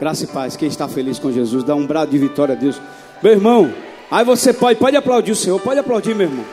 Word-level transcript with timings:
Graça 0.00 0.24
e 0.24 0.26
paz. 0.26 0.56
Quem 0.56 0.66
está 0.66 0.88
feliz 0.88 1.18
com 1.18 1.30
Jesus, 1.30 1.62
dá 1.62 1.74
um 1.74 1.86
brado 1.86 2.10
de 2.10 2.18
vitória 2.18 2.54
a 2.54 2.58
Deus. 2.58 2.80
Meu 3.22 3.32
irmão, 3.32 3.74
aí 4.10 4.24
você 4.24 4.50
pode, 4.50 4.78
pode 4.78 4.96
aplaudir 4.96 5.32
o 5.32 5.36
Senhor, 5.36 5.60
pode 5.60 5.78
aplaudir, 5.78 6.14
meu 6.14 6.26
irmão. 6.26 6.46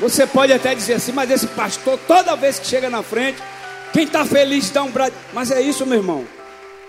Você 0.00 0.26
pode 0.26 0.52
até 0.52 0.74
dizer 0.74 0.94
assim, 0.94 1.12
mas 1.12 1.30
esse 1.30 1.46
pastor, 1.46 1.96
toda 2.08 2.34
vez 2.34 2.58
que 2.58 2.66
chega 2.66 2.90
na 2.90 3.00
frente, 3.00 3.40
quem 3.92 4.02
está 4.02 4.24
feliz 4.24 4.68
dá 4.70 4.82
um 4.82 4.90
brado. 4.90 5.14
Mas 5.32 5.52
é 5.52 5.62
isso, 5.62 5.86
meu 5.86 5.98
irmão. 5.98 6.24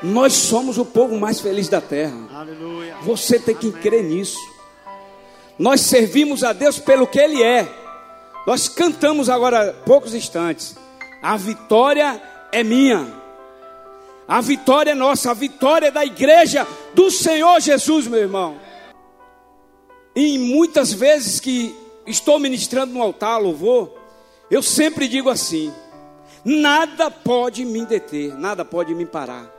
Nós 0.01 0.33
somos 0.33 0.79
o 0.79 0.85
povo 0.85 1.15
mais 1.19 1.39
feliz 1.39 1.69
da 1.69 1.79
terra. 1.79 2.17
Aleluia. 2.33 2.95
Você 3.03 3.37
tem 3.37 3.53
que 3.53 3.71
crer 3.71 4.03
nisso. 4.03 4.39
Nós 5.59 5.81
servimos 5.81 6.43
a 6.43 6.53
Deus 6.53 6.79
pelo 6.79 7.05
que 7.05 7.19
Ele 7.19 7.43
é. 7.43 7.67
Nós 8.47 8.67
cantamos 8.67 9.29
agora 9.29 9.73
poucos 9.85 10.15
instantes. 10.15 10.75
A 11.21 11.37
vitória 11.37 12.19
é 12.51 12.63
minha. 12.63 13.22
A 14.33 14.41
vitória 14.41 14.93
é 14.93 14.95
nossa, 14.95 15.29
a 15.29 15.33
vitória 15.35 15.89
é 15.89 15.91
da 15.91 16.03
igreja 16.03 16.65
do 16.95 17.11
Senhor 17.11 17.59
Jesus, 17.59 18.07
meu 18.07 18.19
irmão. 18.19 18.57
E 20.15 20.39
muitas 20.39 20.91
vezes 20.91 21.39
que 21.39 21.75
estou 22.07 22.39
ministrando 22.39 22.95
no 22.95 23.01
altar, 23.03 23.37
louvor, 23.37 23.95
eu 24.49 24.63
sempre 24.63 25.07
digo 25.07 25.29
assim: 25.29 25.71
nada 26.43 27.11
pode 27.11 27.63
me 27.63 27.85
deter, 27.85 28.35
nada 28.35 28.65
pode 28.65 28.95
me 28.95 29.05
parar, 29.05 29.53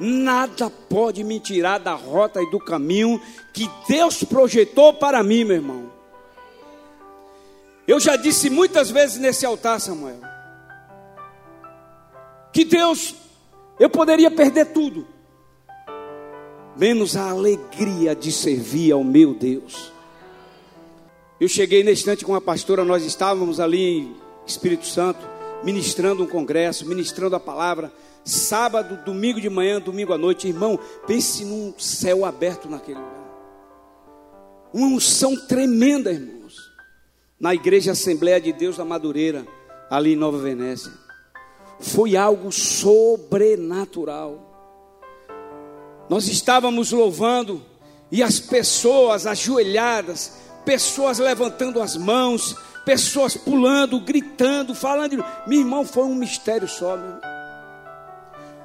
nada 0.00 0.68
pode 0.68 1.22
me 1.22 1.38
tirar 1.38 1.78
da 1.78 1.94
rota 1.94 2.42
e 2.42 2.50
do 2.50 2.58
caminho 2.58 3.22
que 3.54 3.70
Deus 3.88 4.24
projetou 4.24 4.92
para 4.92 5.22
mim, 5.22 5.44
meu 5.44 5.54
irmão. 5.54 5.92
Eu 7.86 8.00
já 8.00 8.16
disse 8.16 8.50
muitas 8.50 8.90
vezes 8.90 9.18
nesse 9.18 9.46
altar, 9.46 9.80
Samuel, 9.80 10.18
que 12.52 12.64
Deus 12.64 13.14
eu 13.78 13.90
poderia 13.90 14.30
perder 14.30 14.66
tudo, 14.66 15.06
menos 16.76 17.16
a 17.16 17.30
alegria 17.30 18.14
de 18.14 18.32
servir 18.32 18.92
ao 18.92 19.04
meu 19.04 19.34
Deus. 19.34 19.92
Eu 21.38 21.48
cheguei 21.48 21.84
na 21.84 21.90
instante 21.90 22.24
com 22.24 22.34
a 22.34 22.40
pastora, 22.40 22.84
nós 22.84 23.04
estávamos 23.04 23.60
ali 23.60 23.82
em 23.82 24.16
Espírito 24.46 24.86
Santo, 24.86 25.20
ministrando 25.62 26.22
um 26.22 26.26
congresso, 26.26 26.88
ministrando 26.88 27.36
a 27.36 27.40
palavra, 27.40 27.92
sábado, 28.24 29.04
domingo 29.04 29.40
de 29.40 29.50
manhã, 29.50 29.78
domingo 29.78 30.14
à 30.14 30.18
noite. 30.18 30.48
Irmão, 30.48 30.78
pense 31.06 31.44
num 31.44 31.74
céu 31.78 32.24
aberto 32.24 32.68
naquele 32.70 32.98
lugar. 32.98 33.26
Uma 34.72 34.86
unção 34.86 35.36
tremenda, 35.46 36.10
irmãos. 36.10 36.56
Na 37.38 37.54
igreja 37.54 37.92
Assembleia 37.92 38.40
de 38.40 38.52
Deus 38.54 38.78
da 38.78 38.84
Madureira, 38.84 39.46
ali 39.90 40.14
em 40.14 40.16
Nova 40.16 40.38
Venécia 40.38 41.05
foi 41.78 42.16
algo 42.16 42.50
sobrenatural. 42.50 44.46
Nós 46.08 46.28
estávamos 46.28 46.92
louvando 46.92 47.62
e 48.10 48.22
as 48.22 48.38
pessoas 48.38 49.26
ajoelhadas, 49.26 50.38
pessoas 50.64 51.18
levantando 51.18 51.82
as 51.82 51.96
mãos, 51.96 52.56
pessoas 52.84 53.36
pulando, 53.36 54.00
gritando, 54.00 54.74
falando. 54.74 55.24
Meu 55.46 55.60
irmão, 55.60 55.84
foi 55.84 56.04
um 56.04 56.14
mistério 56.14 56.68
só, 56.68 56.96
meu. 56.96 57.16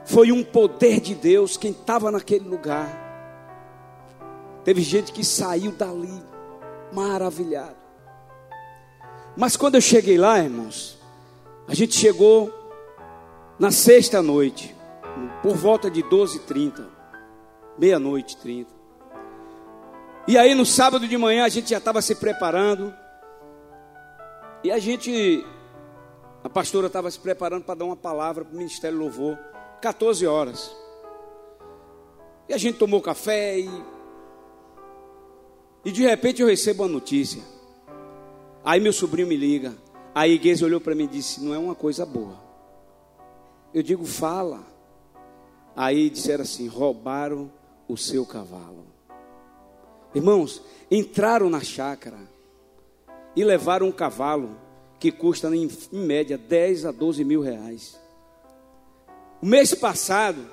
Foi 0.05 0.31
um 0.31 0.43
poder 0.43 0.99
de 0.99 1.15
Deus 1.15 1.57
quem 1.57 1.71
estava 1.71 2.11
naquele 2.11 2.47
lugar. 2.47 2.99
Teve 4.63 4.81
gente 4.81 5.11
que 5.11 5.23
saiu 5.23 5.71
dali 5.71 6.21
maravilhado. 6.91 7.81
Mas 9.35 9.55
quando 9.55 9.75
eu 9.75 9.81
cheguei 9.81 10.17
lá, 10.17 10.39
irmãos, 10.39 10.99
a 11.67 11.73
gente 11.73 11.95
chegou 11.95 12.60
na 13.61 13.69
sexta 13.69 14.23
noite, 14.23 14.75
por 15.43 15.55
volta 15.55 15.87
de 15.87 16.01
12h30, 16.01 16.83
meia-noite 17.77 18.35
30. 18.37 18.67
E 20.27 20.35
aí 20.35 20.55
no 20.55 20.65
sábado 20.65 21.07
de 21.07 21.15
manhã 21.15 21.45
a 21.45 21.49
gente 21.49 21.69
já 21.69 21.77
estava 21.77 22.01
se 22.01 22.15
preparando. 22.15 22.91
E 24.63 24.71
a 24.71 24.79
gente, 24.79 25.45
a 26.43 26.49
pastora 26.49 26.87
estava 26.87 27.11
se 27.11 27.19
preparando 27.19 27.63
para 27.63 27.75
dar 27.75 27.85
uma 27.85 27.95
palavra 27.95 28.43
para 28.43 28.51
o 28.51 28.57
Ministério 28.57 28.97
Louvor, 28.97 29.37
14 29.79 30.25
horas. 30.25 30.75
E 32.49 32.55
a 32.55 32.57
gente 32.57 32.79
tomou 32.79 32.99
café 32.99 33.59
e. 33.59 33.69
E 35.85 35.91
de 35.91 36.01
repente 36.01 36.41
eu 36.41 36.47
recebo 36.47 36.81
uma 36.81 36.89
notícia. 36.89 37.43
Aí 38.65 38.79
meu 38.79 38.91
sobrinho 38.91 39.27
me 39.27 39.37
liga. 39.37 39.75
A 40.15 40.27
igreja 40.27 40.65
olhou 40.65 40.81
para 40.81 40.95
mim 40.95 41.03
e 41.03 41.09
disse: 41.09 41.43
Não 41.43 41.53
é 41.53 41.59
uma 41.59 41.75
coisa 41.75 42.07
boa. 42.07 42.40
Eu 43.73 43.81
digo, 43.81 44.05
fala. 44.05 44.71
Aí 45.75 46.09
disseram 46.09 46.43
assim: 46.43 46.67
roubaram 46.67 47.51
o 47.87 47.97
seu 47.97 48.25
cavalo. 48.25 48.85
Irmãos, 50.13 50.61
entraram 50.89 51.49
na 51.49 51.61
chácara 51.61 52.17
e 53.35 53.43
levaram 53.43 53.87
um 53.87 53.91
cavalo 53.91 54.57
que 54.99 55.11
custa 55.11 55.53
em, 55.55 55.69
média 55.91 56.37
10 56.37 56.85
a 56.85 56.91
12 56.91 57.23
mil 57.23 57.41
reais. 57.41 57.99
O 59.41 59.45
mês 59.45 59.73
passado, 59.73 60.45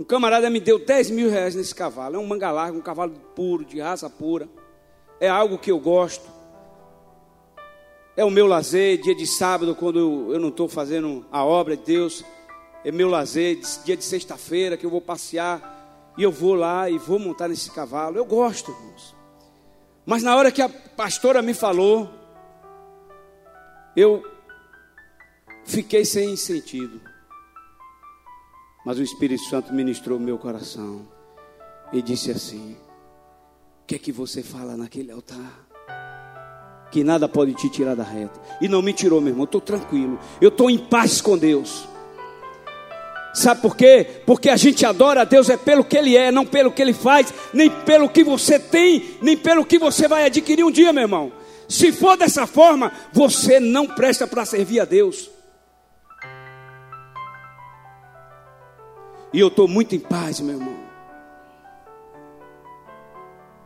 um 0.00 0.04
camarada 0.04 0.48
me 0.48 0.58
deu 0.58 0.78
10 0.78 1.10
mil 1.10 1.30
reais 1.30 1.54
nesse 1.54 1.74
cavalo. 1.74 2.16
É 2.16 2.18
um 2.18 2.26
manga 2.26 2.50
larga, 2.50 2.76
um 2.76 2.82
cavalo 2.82 3.12
puro, 3.34 3.64
de 3.64 3.80
raça 3.80 4.08
pura. 4.08 4.48
É 5.20 5.28
algo 5.28 5.58
que 5.58 5.70
eu 5.70 5.78
gosto. 5.78 6.26
É 8.16 8.24
o 8.24 8.30
meu 8.30 8.46
lazer, 8.46 8.98
dia 8.98 9.14
de 9.14 9.26
sábado, 9.26 9.74
quando 9.74 10.32
eu 10.32 10.40
não 10.40 10.48
estou 10.48 10.68
fazendo 10.68 11.26
a 11.30 11.44
obra 11.44 11.76
de 11.76 11.84
Deus 11.84 12.24
é 12.86 12.92
meu 12.92 13.08
lazer, 13.08 13.58
dia 13.84 13.96
de 13.96 14.04
sexta-feira 14.04 14.76
que 14.76 14.86
eu 14.86 14.90
vou 14.90 15.00
passear 15.00 16.14
e 16.16 16.22
eu 16.22 16.30
vou 16.30 16.54
lá 16.54 16.88
e 16.88 16.96
vou 16.96 17.18
montar 17.18 17.48
nesse 17.48 17.68
cavalo. 17.68 18.16
Eu 18.16 18.24
gosto, 18.24 18.70
irmãos. 18.70 19.12
Mas 20.06 20.22
na 20.22 20.36
hora 20.36 20.52
que 20.52 20.62
a 20.62 20.68
pastora 20.68 21.42
me 21.42 21.52
falou, 21.52 22.08
eu 23.96 24.24
fiquei 25.64 26.04
sem 26.04 26.36
sentido. 26.36 27.00
Mas 28.84 29.00
o 29.00 29.02
Espírito 29.02 29.42
Santo 29.46 29.74
ministrou 29.74 30.20
meu 30.20 30.38
coração 30.38 31.08
e 31.92 32.00
disse 32.00 32.30
assim: 32.30 32.76
O 33.82 33.86
que 33.88 33.96
é 33.96 33.98
que 33.98 34.12
você 34.12 34.44
fala 34.44 34.76
naquele 34.76 35.10
altar? 35.10 35.66
Que 36.92 37.02
nada 37.02 37.28
pode 37.28 37.52
te 37.54 37.68
tirar 37.68 37.96
da 37.96 38.04
reta. 38.04 38.40
E 38.60 38.68
não 38.68 38.80
me 38.80 38.92
tirou, 38.92 39.20
meu 39.20 39.30
irmão. 39.30 39.42
Estou 39.42 39.60
tranquilo. 39.60 40.20
Eu 40.40 40.50
estou 40.50 40.70
em 40.70 40.78
paz 40.78 41.20
com 41.20 41.36
Deus. 41.36 41.95
Sabe 43.36 43.60
por 43.60 43.76
quê? 43.76 44.22
Porque 44.24 44.48
a 44.48 44.56
gente 44.56 44.86
adora 44.86 45.20
a 45.20 45.24
Deus 45.24 45.50
é 45.50 45.58
pelo 45.58 45.84
que 45.84 45.94
Ele 45.94 46.16
é, 46.16 46.32
não 46.32 46.46
pelo 46.46 46.72
que 46.72 46.80
Ele 46.80 46.94
faz, 46.94 47.34
nem 47.52 47.68
pelo 47.68 48.08
que 48.08 48.24
você 48.24 48.58
tem, 48.58 49.18
nem 49.20 49.36
pelo 49.36 49.62
que 49.62 49.78
você 49.78 50.08
vai 50.08 50.24
adquirir 50.24 50.64
um 50.64 50.70
dia, 50.70 50.90
meu 50.90 51.02
irmão. 51.02 51.30
Se 51.68 51.92
for 51.92 52.16
dessa 52.16 52.46
forma, 52.46 52.90
você 53.12 53.60
não 53.60 53.86
presta 53.88 54.26
para 54.26 54.46
servir 54.46 54.80
a 54.80 54.86
Deus. 54.86 55.28
E 59.34 59.38
eu 59.38 59.48
estou 59.48 59.68
muito 59.68 59.94
em 59.94 60.00
paz, 60.00 60.40
meu 60.40 60.56
irmão. 60.58 60.74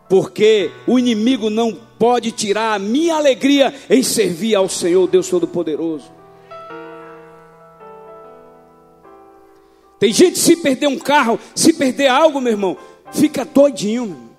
Porque 0.08 0.72
o 0.84 0.98
inimigo 0.98 1.48
não 1.48 1.72
pode 1.96 2.32
tirar 2.32 2.74
a 2.74 2.78
minha 2.80 3.14
alegria 3.14 3.72
em 3.88 4.02
servir 4.02 4.56
ao 4.56 4.68
Senhor, 4.68 5.06
Deus 5.06 5.28
Todo-Poderoso. 5.28 6.19
Tem 10.00 10.12
gente 10.14 10.38
se 10.38 10.56
perder 10.56 10.86
um 10.86 10.98
carro, 10.98 11.38
se 11.54 11.74
perder 11.74 12.08
algo, 12.08 12.40
meu 12.40 12.52
irmão, 12.54 12.76
fica 13.12 13.44
doidinho. 13.44 14.06
Meu 14.06 14.16
irmão. 14.16 14.30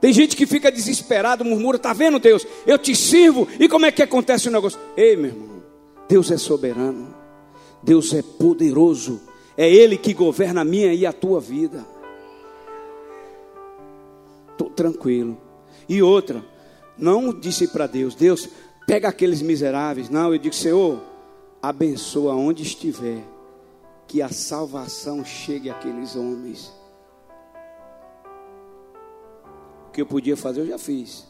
Tem 0.00 0.12
gente 0.12 0.34
que 0.34 0.46
fica 0.46 0.72
desesperado, 0.72 1.44
murmura, 1.44 1.78
tá 1.78 1.92
vendo 1.92 2.18
Deus? 2.18 2.46
Eu 2.66 2.78
te 2.78 2.96
sirvo. 2.96 3.46
E 3.60 3.68
como 3.68 3.84
é 3.84 3.92
que 3.92 4.02
acontece 4.02 4.48
o 4.48 4.50
negócio? 4.50 4.80
Ei, 4.96 5.16
meu 5.16 5.26
irmão, 5.26 5.62
Deus 6.08 6.30
é 6.30 6.38
soberano. 6.38 7.14
Deus 7.82 8.14
é 8.14 8.22
poderoso. 8.22 9.20
É 9.54 9.68
ele 9.68 9.98
que 9.98 10.14
governa 10.14 10.62
a 10.62 10.64
minha 10.64 10.94
e 10.94 11.04
a 11.04 11.12
tua 11.12 11.40
vida. 11.40 11.84
Estou 14.52 14.70
tranquilo. 14.70 15.36
E 15.86 16.00
outra, 16.00 16.42
não 16.96 17.38
disse 17.38 17.68
para 17.68 17.86
Deus, 17.86 18.14
Deus, 18.14 18.48
pega 18.86 19.08
aqueles 19.08 19.42
miseráveis. 19.42 20.08
Não, 20.08 20.32
eu 20.32 20.38
digo, 20.38 20.54
Senhor, 20.54 21.02
abençoa 21.62 22.34
onde 22.34 22.62
estiver, 22.62 23.22
que 24.06 24.22
a 24.22 24.28
salvação 24.28 25.24
chegue 25.24 25.68
àqueles 25.70 26.16
homens. 26.16 26.72
O 29.88 29.90
que 29.92 30.00
eu 30.00 30.06
podia 30.06 30.36
fazer, 30.36 30.60
eu 30.60 30.66
já 30.66 30.78
fiz. 30.78 31.26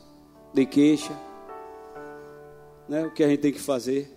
Dei 0.55 0.67
queixa, 0.67 1.13
né? 2.89 3.07
o 3.07 3.11
que 3.11 3.23
a 3.23 3.29
gente 3.29 3.41
tem 3.41 3.53
que 3.53 3.61
fazer. 3.61 4.15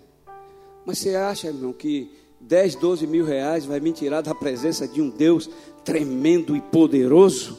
Mas 0.85 0.99
você 0.99 1.15
acha, 1.15 1.47
irmão, 1.47 1.73
que 1.73 2.11
10, 2.39 2.75
12 2.75 3.07
mil 3.07 3.25
reais 3.25 3.65
vai 3.65 3.79
me 3.79 3.91
tirar 3.91 4.21
da 4.21 4.33
presença 4.33 4.87
de 4.87 5.01
um 5.01 5.09
Deus 5.09 5.49
tremendo 5.83 6.55
e 6.55 6.61
poderoso? 6.61 7.57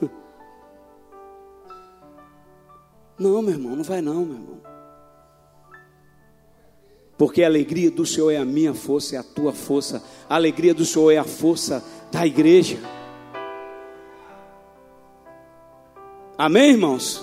Não, 3.16 3.40
meu 3.40 3.52
irmão, 3.52 3.76
não 3.76 3.84
vai 3.84 4.00
não, 4.02 4.24
meu 4.24 4.34
irmão. 4.34 4.60
Porque 7.16 7.42
a 7.42 7.46
alegria 7.46 7.90
do 7.90 8.04
Senhor 8.04 8.30
é 8.30 8.36
a 8.36 8.44
minha 8.44 8.74
força, 8.74 9.16
é 9.16 9.18
a 9.18 9.22
tua 9.22 9.52
força. 9.52 10.02
A 10.28 10.34
alegria 10.34 10.74
do 10.74 10.84
Senhor 10.84 11.10
é 11.12 11.18
a 11.18 11.24
força 11.24 11.84
da 12.10 12.26
igreja. 12.26 12.78
Amém, 16.36 16.70
irmãos? 16.70 17.22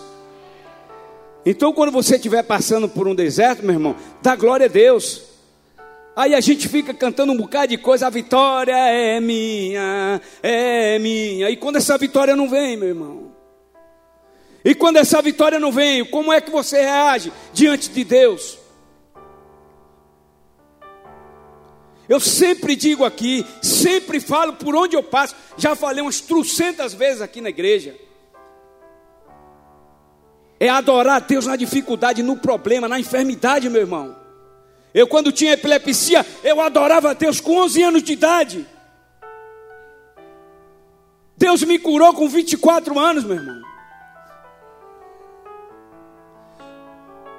Então, 1.46 1.74
quando 1.74 1.92
você 1.92 2.16
estiver 2.16 2.44
passando 2.44 2.88
por 2.88 3.08
um 3.08 3.16
deserto, 3.16 3.64
meu 3.64 3.74
irmão, 3.74 3.96
dá 4.22 4.36
glória 4.36 4.68
a 4.68 4.70
Deus. 4.70 5.24
Aí 6.16 6.36
a 6.36 6.40
gente 6.40 6.70
fica 6.70 6.94
cantando 6.94 7.32
um 7.32 7.38
bocado 7.38 7.70
de 7.70 7.78
coisa, 7.78 8.08
a 8.08 8.10
vitória 8.10 8.76
é 8.76 9.20
minha, 9.20 10.22
é 10.42 11.00
minha. 11.00 11.50
E 11.50 11.58
quando 11.58 11.78
essa 11.78 11.98
vitória 11.98 12.36
não 12.36 12.50
vem, 12.50 12.78
meu 12.78 12.90
irmão? 12.90 13.32
E 14.64 14.76
quando 14.76 14.98
essa 14.98 15.22
vitória 15.22 15.60
não 15.60 15.72
vem, 15.72 16.06
como 16.06 16.32
é 16.32 16.40
que 16.40 16.52
você 16.52 16.82
reage 16.82 17.34
diante 17.54 17.90
de 17.90 18.04
Deus? 18.04 18.61
Eu 22.12 22.19
sempre 22.19 22.75
digo 22.75 23.06
aqui, 23.06 23.46
sempre 23.62 24.19
falo 24.19 24.52
por 24.52 24.75
onde 24.75 24.98
eu 24.98 25.02
passo, 25.02 25.34
já 25.56 25.78
falei 25.78 26.02
umas 26.02 26.19
trocentas 26.19 26.94
vezes 26.94 27.22
aqui 27.22 27.40
na 27.40 27.48
igreja. 27.48 27.96
É 30.60 30.68
adorar 30.68 31.16
a 31.16 31.19
Deus 31.19 31.48
na 31.48 31.56
dificuldade, 31.56 32.22
no 32.22 32.36
problema, 32.36 32.90
na 32.90 33.00
enfermidade, 33.00 33.69
meu 33.69 33.80
irmão. 33.80 34.13
Eu, 34.94 35.08
quando 35.08 35.31
tinha 35.31 35.54
epilepsia, 35.54 36.25
eu 36.44 36.60
adorava 36.60 37.12
a 37.12 37.13
Deus 37.13 37.40
com 37.40 37.56
11 37.56 37.81
anos 37.81 38.04
de 38.04 38.12
idade. 38.12 38.68
Deus 41.38 41.63
me 41.63 41.80
curou 41.80 42.13
com 42.13 42.28
24 42.28 43.00
anos, 43.00 43.24
meu 43.24 43.38
irmão. 43.38 43.62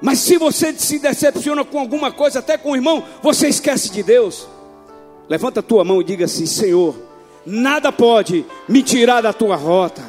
Mas 0.01 0.21
se 0.21 0.39
você 0.39 0.73
se 0.73 0.99
decepciona 0.99 1.63
com 1.63 1.79
alguma 1.79 2.11
coisa, 2.11 2.39
até 2.39 2.57
com 2.57 2.71
o 2.71 2.75
irmão, 2.75 3.05
você 3.21 3.49
esquece 3.49 3.93
de 3.93 4.03
Deus. 4.03 4.49
Levanta 5.33 5.61
a 5.61 5.63
tua 5.63 5.83
mão 5.83 5.99
e 5.99 6.05
diga 6.05 6.27
assim: 6.27 6.45
Senhor, 6.45 6.95
nada 7.47 7.91
pode 7.91 8.45
me 8.69 8.83
tirar 8.83 9.23
da 9.23 9.33
tua 9.33 9.57
rota. 9.57 10.03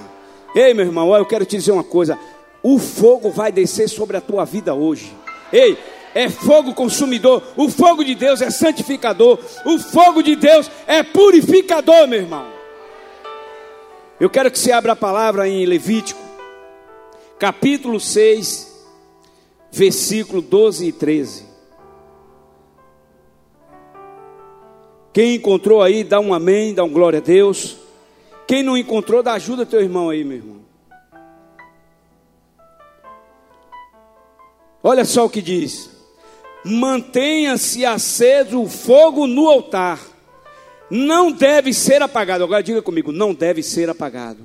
Ei, 0.54 0.74
meu 0.74 0.86
irmão, 0.86 1.16
eu 1.16 1.26
quero 1.26 1.46
te 1.46 1.56
dizer 1.56 1.72
uma 1.72 1.82
coisa: 1.82 2.20
o 2.62 2.78
fogo 2.78 3.32
vai 3.32 3.50
descer 3.50 3.88
sobre 3.88 4.18
a 4.18 4.22
tua 4.22 4.44
vida 4.44 4.74
hoje. 4.74 5.16
Ei, 5.50 5.78
é 6.14 6.28
fogo 6.30 6.74
consumidor, 6.74 7.42
o 7.56 7.70
fogo 7.70 8.04
de 8.04 8.16
Deus 8.16 8.42
é 8.42 8.50
santificador, 8.50 9.40
o 9.66 9.80
fogo 9.80 10.22
de 10.22 10.36
Deus 10.36 10.70
é 10.86 11.02
purificador, 11.04 12.06
meu 12.06 12.20
irmão. 12.20 12.46
Eu 14.20 14.30
quero 14.30 14.52
que 14.52 14.60
você 14.60 14.74
abra 14.74 14.92
a 14.92 14.98
palavra 14.98 15.48
em 15.48 15.66
Levítico, 15.66 16.20
capítulo 17.40 17.98
6, 17.98 18.76
versículo 19.72 20.42
12 20.42 20.86
e 20.86 20.92
13. 20.92 21.53
Quem 25.14 25.36
encontrou 25.36 25.80
aí, 25.84 26.04
dá 26.04 26.20
um 26.20 26.34
amém, 26.34 26.74
dá 26.74 26.84
um 26.84 26.90
glória 26.90 27.20
a 27.20 27.22
Deus. 27.22 27.78
Quem 28.48 28.64
não 28.64 28.76
encontrou, 28.76 29.22
dá 29.22 29.34
ajuda 29.34 29.64
teu 29.64 29.80
irmão 29.80 30.10
aí, 30.10 30.24
meu 30.24 30.38
irmão. 30.38 30.64
Olha 34.82 35.06
só 35.06 35.26
o 35.26 35.30
que 35.30 35.42
diz: 35.42 35.92
mantenha-se 36.66 37.86
aceso 37.86 38.62
o 38.62 38.68
fogo 38.68 39.28
no 39.28 39.48
altar, 39.48 40.00
não 40.90 41.32
deve 41.32 41.74
ser 41.74 42.02
apagado. 42.02 42.44
Agora 42.44 42.64
diga 42.64 42.82
comigo: 42.82 43.12
não 43.12 43.36
deve 43.36 43.62
ser 43.62 43.90
apagado. 43.92 44.44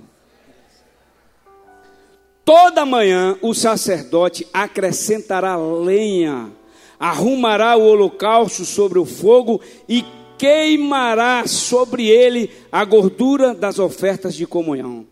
Toda 2.44 2.86
manhã 2.86 3.38
o 3.42 3.54
sacerdote 3.54 4.46
acrescentará 4.52 5.56
lenha, 5.56 6.50
arrumará 7.00 7.76
o 7.76 7.84
holocausto 7.84 8.64
sobre 8.64 8.98
o 8.98 9.04
fogo 9.04 9.60
e 9.88 10.04
queimará 10.38 11.46
sobre 11.46 12.08
ele 12.08 12.50
a 12.70 12.84
gordura 12.84 13.54
das 13.54 13.78
ofertas 13.78 14.34
de 14.34 14.46
comunhão. 14.46 15.06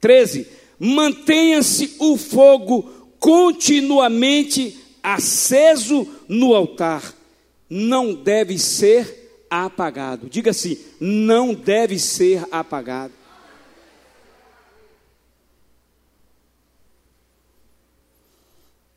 13. 0.00 0.46
Mantenha-se 0.78 1.96
o 1.98 2.16
fogo 2.16 2.82
continuamente 3.18 4.78
aceso 5.02 6.06
no 6.28 6.54
altar, 6.54 7.14
não 7.70 8.12
deve 8.12 8.58
ser 8.58 9.46
apagado. 9.48 10.28
Diga 10.28 10.50
assim: 10.50 10.78
não 11.00 11.54
deve 11.54 11.98
ser 11.98 12.44
apagado. 12.50 13.12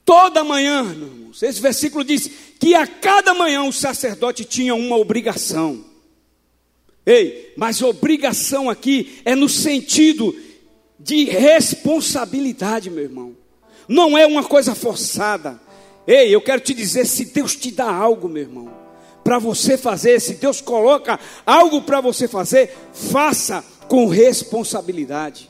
toda 0.07 0.41
manhã, 0.41 0.83
irmãos. 0.89 1.44
Esse 1.44 1.62
versículo 1.62 2.01
diz 2.01 2.30
que 2.59 2.75
a 2.75 2.88
cada 2.88 3.33
manhã 3.33 3.63
o 3.63 3.74
sacerdote 3.74 4.44
tinha 4.44 4.74
uma 4.74 4.98
obrigação. 4.98 5.86
Ei, 7.06 7.54
mas 7.56 7.81
obrigação 7.81 8.69
aqui 8.69 9.21
é 9.24 9.36
no 9.36 9.48
sentido 9.48 10.36
de 11.00 11.25
responsabilidade, 11.25 12.89
meu 12.89 13.04
irmão. 13.04 13.36
Não 13.88 14.18
é 14.18 14.25
uma 14.25 14.44
coisa 14.44 14.75
forçada. 14.75 15.59
Ei, 16.06 16.33
eu 16.33 16.42
quero 16.42 16.62
te 16.62 16.74
dizer, 16.74 17.06
se 17.06 17.25
Deus 17.25 17.56
te 17.56 17.71
dá 17.71 17.89
algo, 17.89 18.27
meu 18.27 18.44
irmão, 18.44 18.74
para 19.24 19.39
você 19.39 19.77
fazer, 19.77 20.19
se 20.19 20.36
Deus 20.36 20.59
coloca 20.62 21.19
algo 21.45 21.81
para 21.81 22.01
você 22.01 22.27
fazer, 22.27 22.75
faça 22.94 23.63
com 23.88 24.07
responsabilidade. 24.07 25.50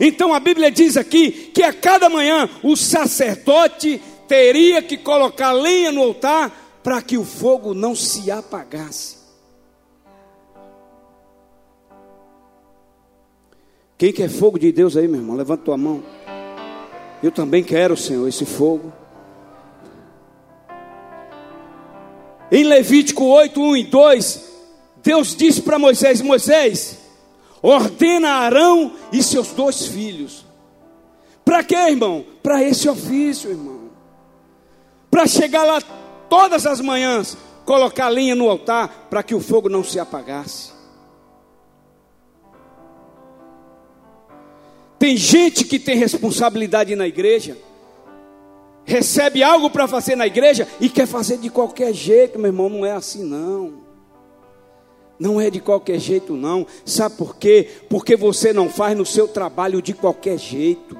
Então 0.00 0.32
a 0.32 0.38
Bíblia 0.38 0.70
diz 0.70 0.96
aqui 0.96 1.30
que 1.30 1.62
a 1.62 1.72
cada 1.72 2.08
manhã 2.08 2.48
o 2.62 2.76
sacerdote 2.76 4.00
teria 4.28 4.82
que 4.82 4.96
colocar 4.98 5.52
lenha 5.52 5.90
no 5.90 6.02
altar 6.02 6.80
para 6.82 7.02
que 7.02 7.18
o 7.18 7.24
fogo 7.24 7.74
não 7.74 7.94
se 7.94 8.30
apagasse. 8.30 9.16
Quem 13.96 14.12
quer 14.12 14.28
fogo 14.28 14.58
de 14.60 14.70
Deus 14.70 14.96
aí, 14.96 15.08
meu 15.08 15.20
irmão? 15.20 15.34
Levanta 15.34 15.64
tua 15.64 15.76
mão. 15.76 16.04
Eu 17.20 17.32
também 17.32 17.64
quero, 17.64 17.96
Senhor, 17.96 18.28
esse 18.28 18.44
fogo. 18.44 18.92
Em 22.50 22.62
Levítico 22.62 23.24
8, 23.24 23.60
1 23.60 23.76
e 23.76 23.84
2, 23.84 24.52
Deus 25.02 25.34
disse 25.34 25.62
para 25.62 25.80
Moisés: 25.80 26.20
Moisés, 26.20 26.96
ordena 27.60 28.30
Arão 28.30 28.92
e 29.12 29.20
seus 29.20 29.48
dois 29.48 29.86
filhos. 29.86 30.46
Para 31.44 31.64
quê, 31.64 31.74
irmão? 31.74 32.24
Para 32.40 32.62
esse 32.62 32.88
ofício, 32.88 33.50
irmão. 33.50 33.77
Para 35.10 35.26
chegar 35.26 35.64
lá 35.64 35.80
todas 36.28 36.66
as 36.66 36.80
manhãs, 36.80 37.36
colocar 37.64 38.08
lenha 38.08 38.34
no 38.34 38.48
altar 38.48 39.08
para 39.10 39.22
que 39.22 39.34
o 39.34 39.40
fogo 39.40 39.68
não 39.68 39.82
se 39.82 39.98
apagasse. 39.98 40.72
Tem 44.98 45.16
gente 45.16 45.64
que 45.64 45.78
tem 45.78 45.96
responsabilidade 45.96 46.96
na 46.96 47.06
igreja, 47.06 47.56
recebe 48.84 49.42
algo 49.42 49.70
para 49.70 49.86
fazer 49.86 50.16
na 50.16 50.26
igreja 50.26 50.66
e 50.80 50.88
quer 50.88 51.06
fazer 51.06 51.38
de 51.38 51.48
qualquer 51.48 51.92
jeito, 51.92 52.38
meu 52.38 52.48
irmão, 52.48 52.68
não 52.68 52.84
é 52.84 52.92
assim 52.92 53.22
não. 53.22 53.86
Não 55.18 55.40
é 55.40 55.50
de 55.50 55.60
qualquer 55.60 55.98
jeito, 55.98 56.34
não. 56.34 56.66
Sabe 56.84 57.16
por 57.16 57.36
quê? 57.36 57.68
Porque 57.88 58.16
você 58.16 58.52
não 58.52 58.68
faz 58.68 58.96
no 58.96 59.04
seu 59.04 59.26
trabalho 59.26 59.82
de 59.82 59.92
qualquer 59.92 60.38
jeito. 60.38 60.96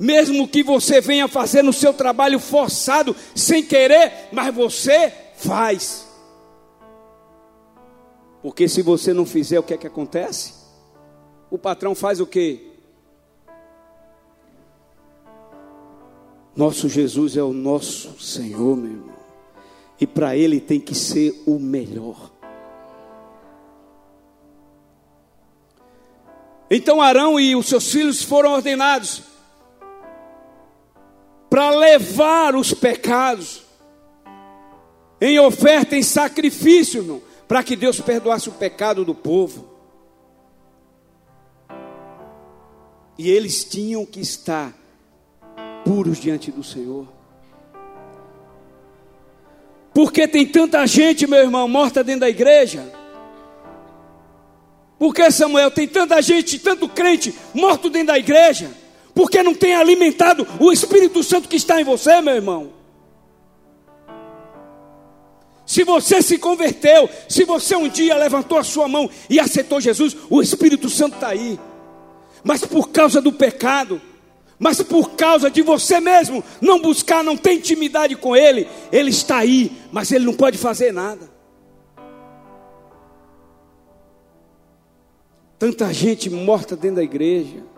Mesmo 0.00 0.48
que 0.48 0.62
você 0.62 1.00
venha 1.00 1.28
fazer 1.28 1.62
no 1.62 1.72
seu 1.72 1.94
trabalho 1.94 2.40
forçado, 2.40 3.14
sem 3.34 3.62
querer, 3.62 4.30
mas 4.32 4.52
você 4.52 5.12
faz. 5.36 6.08
Porque 8.42 8.66
se 8.66 8.82
você 8.82 9.12
não 9.12 9.24
fizer, 9.24 9.60
o 9.60 9.62
que 9.62 9.74
é 9.74 9.78
que 9.78 9.86
acontece? 9.86 10.54
O 11.50 11.58
patrão 11.58 11.94
faz 11.94 12.18
o 12.18 12.26
quê? 12.26 12.68
Nosso 16.56 16.88
Jesus 16.88 17.36
é 17.36 17.42
o 17.42 17.52
nosso 17.52 18.18
Senhor, 18.18 18.76
meu 18.76 18.90
irmão 18.90 19.20
e 20.00 20.06
para 20.06 20.34
ele 20.34 20.60
tem 20.60 20.80
que 20.80 20.94
ser 20.94 21.42
o 21.46 21.58
melhor. 21.58 22.30
Então 26.70 27.02
Arão 27.02 27.38
e 27.38 27.54
os 27.54 27.66
seus 27.66 27.92
filhos 27.92 28.22
foram 28.22 28.52
ordenados 28.52 29.22
para 31.60 31.76
levar 31.76 32.56
os 32.56 32.72
pecados 32.72 33.60
em 35.20 35.38
oferta, 35.38 35.94
em 35.94 36.02
sacrifício, 36.02 37.02
irmão, 37.02 37.20
para 37.46 37.62
que 37.62 37.76
Deus 37.76 38.00
perdoasse 38.00 38.48
o 38.48 38.52
pecado 38.52 39.04
do 39.04 39.14
povo. 39.14 39.68
E 43.18 43.30
eles 43.30 43.62
tinham 43.62 44.06
que 44.06 44.20
estar 44.20 44.72
puros 45.84 46.18
diante 46.18 46.50
do 46.50 46.64
Senhor. 46.64 47.06
Porque 49.92 50.26
tem 50.26 50.46
tanta 50.46 50.86
gente, 50.86 51.26
meu 51.26 51.40
irmão, 51.40 51.68
morta 51.68 52.02
dentro 52.02 52.20
da 52.20 52.30
igreja? 52.30 52.90
Porque 54.98 55.30
Samuel 55.30 55.70
tem 55.70 55.86
tanta 55.86 56.22
gente, 56.22 56.58
tanto 56.58 56.88
crente 56.88 57.34
morto 57.52 57.90
dentro 57.90 58.06
da 58.06 58.18
igreja? 58.18 58.79
Porque 59.20 59.42
não 59.42 59.54
tem 59.54 59.74
alimentado 59.74 60.48
o 60.58 60.72
Espírito 60.72 61.22
Santo 61.22 61.46
que 61.46 61.56
está 61.56 61.78
em 61.78 61.84
você, 61.84 62.22
meu 62.22 62.36
irmão. 62.36 62.72
Se 65.66 65.84
você 65.84 66.22
se 66.22 66.38
converteu, 66.38 67.06
se 67.28 67.44
você 67.44 67.76
um 67.76 67.86
dia 67.86 68.16
levantou 68.16 68.56
a 68.56 68.64
sua 68.64 68.88
mão 68.88 69.10
e 69.28 69.38
aceitou 69.38 69.78
Jesus, 69.78 70.16
o 70.30 70.40
Espírito 70.40 70.88
Santo 70.88 71.16
está 71.16 71.28
aí. 71.28 71.60
Mas 72.42 72.64
por 72.64 72.88
causa 72.88 73.20
do 73.20 73.30
pecado, 73.30 74.00
mas 74.58 74.82
por 74.82 75.10
causa 75.10 75.50
de 75.50 75.60
você 75.60 76.00
mesmo 76.00 76.42
não 76.58 76.80
buscar, 76.80 77.22
não 77.22 77.36
ter 77.36 77.52
intimidade 77.52 78.16
com 78.16 78.34
Ele, 78.34 78.66
Ele 78.90 79.10
está 79.10 79.36
aí, 79.36 79.70
mas 79.92 80.10
Ele 80.10 80.24
não 80.24 80.32
pode 80.32 80.56
fazer 80.56 80.94
nada. 80.94 81.28
Tanta 85.58 85.92
gente 85.92 86.30
morta 86.30 86.74
dentro 86.74 86.96
da 86.96 87.02
igreja. 87.02 87.68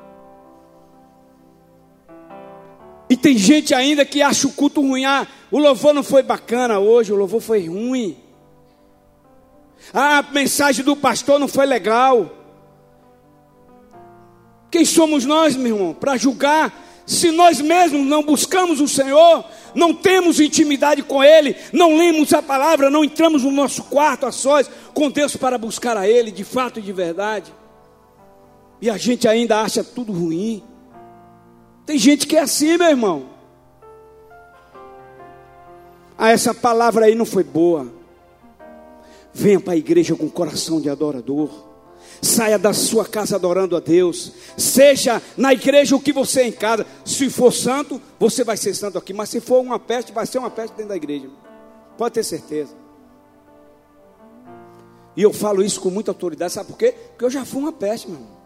E 3.13 3.17
tem 3.17 3.37
gente 3.37 3.75
ainda 3.75 4.07
que 4.07 4.23
acha 4.23 4.47
o 4.47 4.53
culto 4.53 4.81
ruim. 4.81 5.05
Ah, 5.05 5.27
o 5.51 5.59
louvor 5.59 5.93
não 5.93 6.03
foi 6.03 6.23
bacana 6.23 6.79
hoje, 6.79 7.13
o 7.13 7.15
louvor 7.15 7.43
foi 7.43 7.69
ruim. 7.69 8.17
Ah, 9.93 10.21
a 10.21 10.23
mensagem 10.23 10.83
do 10.83 10.97
pastor 10.97 11.39
não 11.39 11.47
foi 11.47 11.67
legal. 11.67 12.35
Quem 14.71 14.87
somos 14.87 15.27
nós, 15.27 15.55
meu 15.55 15.77
irmão, 15.77 15.93
para 15.93 16.17
julgar 16.17 16.73
se 17.05 17.31
nós 17.31 17.61
mesmos 17.61 18.07
não 18.07 18.23
buscamos 18.23 18.81
o 18.81 18.89
Senhor, 18.89 19.45
não 19.75 19.93
temos 19.93 20.41
intimidade 20.41 21.03
com 21.03 21.23
Ele, 21.23 21.55
não 21.71 21.95
lemos 21.99 22.33
a 22.33 22.41
palavra, 22.41 22.89
não 22.89 23.05
entramos 23.05 23.43
no 23.43 23.51
nosso 23.51 23.83
quarto 23.83 24.25
a 24.25 24.33
sós 24.33 24.71
com 24.95 25.11
Deus 25.11 25.37
para 25.37 25.59
buscar 25.59 25.99
a 25.99 26.09
Ele 26.09 26.31
de 26.31 26.45
fato 26.45 26.79
e 26.79 26.83
de 26.83 26.93
verdade, 26.95 27.53
e 28.81 28.89
a 28.89 28.97
gente 28.97 29.29
ainda 29.29 29.61
acha 29.61 29.85
tudo 29.85 30.15
ruim. 30.15 30.63
Tem 31.85 31.99
gente 31.99 32.27
que 32.27 32.37
é 32.37 32.41
assim, 32.41 32.77
meu 32.77 32.89
irmão. 32.89 33.31
Ah, 36.17 36.31
essa 36.31 36.55
palavra 36.55 37.07
aí 37.07 37.15
não 37.15 37.27
foi 37.27 37.43
boa. 37.43 37.93
Venha 39.35 39.59
para 39.59 39.73
a 39.73 39.77
igreja 39.77 40.15
com 40.15 40.29
coração 40.29 40.81
de 40.81 40.89
adorador. 40.89 41.51
Saia 42.21 42.57
da 42.57 42.73
sua 42.73 43.05
casa 43.05 43.35
adorando 43.35 43.77
a 43.77 43.81
Deus. 43.81 44.33
Seja 44.57 45.21
na 45.37 45.53
igreja 45.53 45.97
o 45.97 46.01
que 46.01 46.13
você 46.13 46.43
é 46.43 46.47
em 46.47 46.53
casa. 46.53 46.87
Se 47.05 47.29
for 47.29 47.53
santo, 47.53 48.01
você 48.21 48.45
vai 48.45 48.57
ser 48.57 48.75
santo 48.75 48.99
aqui. 48.99 49.13
Mas 49.13 49.31
se 49.31 49.41
for 49.41 49.61
uma 49.61 49.79
peste, 49.79 50.13
vai 50.13 50.27
ser 50.27 50.39
uma 50.39 50.51
peste 50.51 50.75
dentro 50.75 50.91
da 50.91 50.97
igreja. 50.97 51.29
Pode 51.99 52.15
ter 52.15 52.23
certeza. 52.23 52.77
E 55.17 55.23
eu 55.23 55.33
falo 55.33 55.63
isso 55.65 55.81
com 55.81 55.91
muita 55.91 56.11
autoridade. 56.13 56.53
Sabe 56.53 56.69
por 56.69 56.79
quê? 56.79 56.95
Porque 57.11 57.25
eu 57.25 57.31
já 57.31 57.45
fui 57.45 57.61
uma 57.61 57.73
peste, 57.73 58.09
meu 58.09 58.21
irmão. 58.21 58.42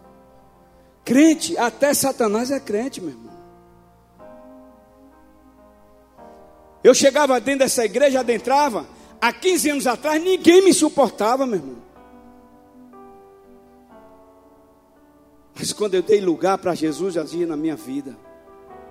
Crente, 1.07 1.57
até 1.57 1.95
Satanás 1.95 2.51
é 2.51 2.59
crente, 2.59 3.01
meu 3.01 3.11
irmão. 3.11 3.33
Eu 6.83 6.93
chegava 6.93 7.41
dentro 7.41 7.61
dessa 7.61 7.85
igreja, 7.85 8.19
adentrava. 8.19 8.85
Há 9.21 9.33
15 9.33 9.71
anos 9.71 9.87
atrás, 9.87 10.21
ninguém 10.21 10.65
me 10.65 10.75
suportava, 10.75 11.47
meu 11.47 11.61
irmão. 11.61 11.77
Mas 15.55 15.73
quando 15.73 15.95
eu 15.95 16.03
dei 16.03 16.21
lugar 16.21 16.59
para 16.59 16.75
Jesus 16.75 17.17
agir 17.17 17.47
na 17.47 17.57
minha 17.57 17.77
vida, 17.77 18.17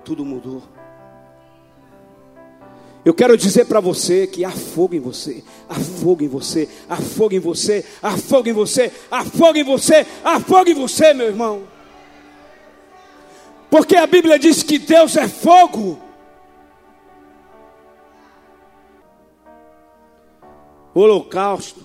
tudo 0.02 0.24
mudou. 0.24 0.62
Eu 3.04 3.12
quero 3.12 3.36
dizer 3.36 3.66
para 3.66 3.78
você 3.78 4.26
que 4.26 4.42
há 4.42 4.50
fogo 4.50 4.94
em 4.94 5.00
você, 5.00 5.44
há 5.68 5.74
fogo 5.74 6.24
em 6.24 6.28
você, 6.28 6.66
há 6.88 6.96
fogo 6.96 7.34
em 7.34 7.40
você, 7.40 7.84
há 8.02 8.16
fogo 8.16 8.48
em 8.48 8.54
você, 8.54 8.90
há 9.10 9.22
fogo 9.22 9.58
em 9.58 9.64
você, 9.64 10.06
há 10.24 10.40
fogo 10.40 10.70
em 10.70 10.74
você, 10.74 11.12
meu 11.12 11.26
irmão. 11.26 11.75
Porque 13.70 13.96
a 13.96 14.06
Bíblia 14.06 14.38
diz 14.38 14.62
que 14.62 14.78
Deus 14.78 15.16
é 15.16 15.28
fogo. 15.28 15.98
Holocausto 20.94 21.84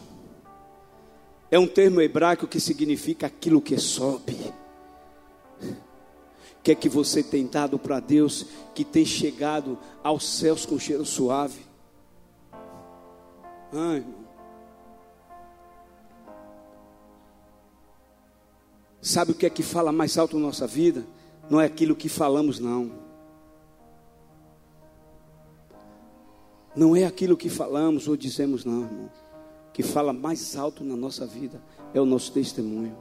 é 1.50 1.60
um 1.60 1.68
termo 1.68 2.00
hebraico 2.00 2.48
que 2.48 2.60
significa 2.60 3.28
aquilo 3.28 3.62
que 3.62 3.78
sobe. 3.78 4.54
O 5.62 6.64
que 6.64 6.72
é 6.72 6.76
que 6.76 6.88
você 6.88 7.22
tem 7.22 7.46
dado 7.48 7.78
para 7.78 8.00
Deus 8.00 8.46
que 8.74 8.86
tem 8.86 9.04
chegado 9.04 9.78
aos 10.04 10.26
céus 10.26 10.66
com 10.66 10.80
cheiro 10.80 11.06
suave? 11.06 11.60
Ai, 13.74 13.98
irmão. 13.98 14.22
Sabe 19.02 19.32
o 19.32 19.36
que 19.36 19.48
é 19.48 19.50
que 19.50 19.64
fala 19.64 19.92
mais 19.92 20.18
alto 20.18 20.38
na 20.38 20.46
nossa 20.46 20.68
vida? 20.68 21.04
Não 21.52 21.60
é 21.60 21.66
aquilo 21.66 21.98
que 21.98 22.08
falamos, 22.08 22.62
não. 22.62 22.90
Não 26.74 26.96
é 26.96 27.04
aquilo 27.04 27.36
que 27.36 27.50
falamos 27.50 28.08
ou 28.08 28.16
dizemos, 28.16 28.64
não, 28.64 28.84
irmão. 28.84 29.12
Que 29.74 29.84
fala 29.84 30.14
mais 30.14 30.56
alto 30.56 30.82
na 30.82 30.96
nossa 30.96 31.28
vida 31.28 31.62
é 31.94 32.00
o 32.00 32.06
nosso 32.06 32.32
testemunho. 32.32 32.96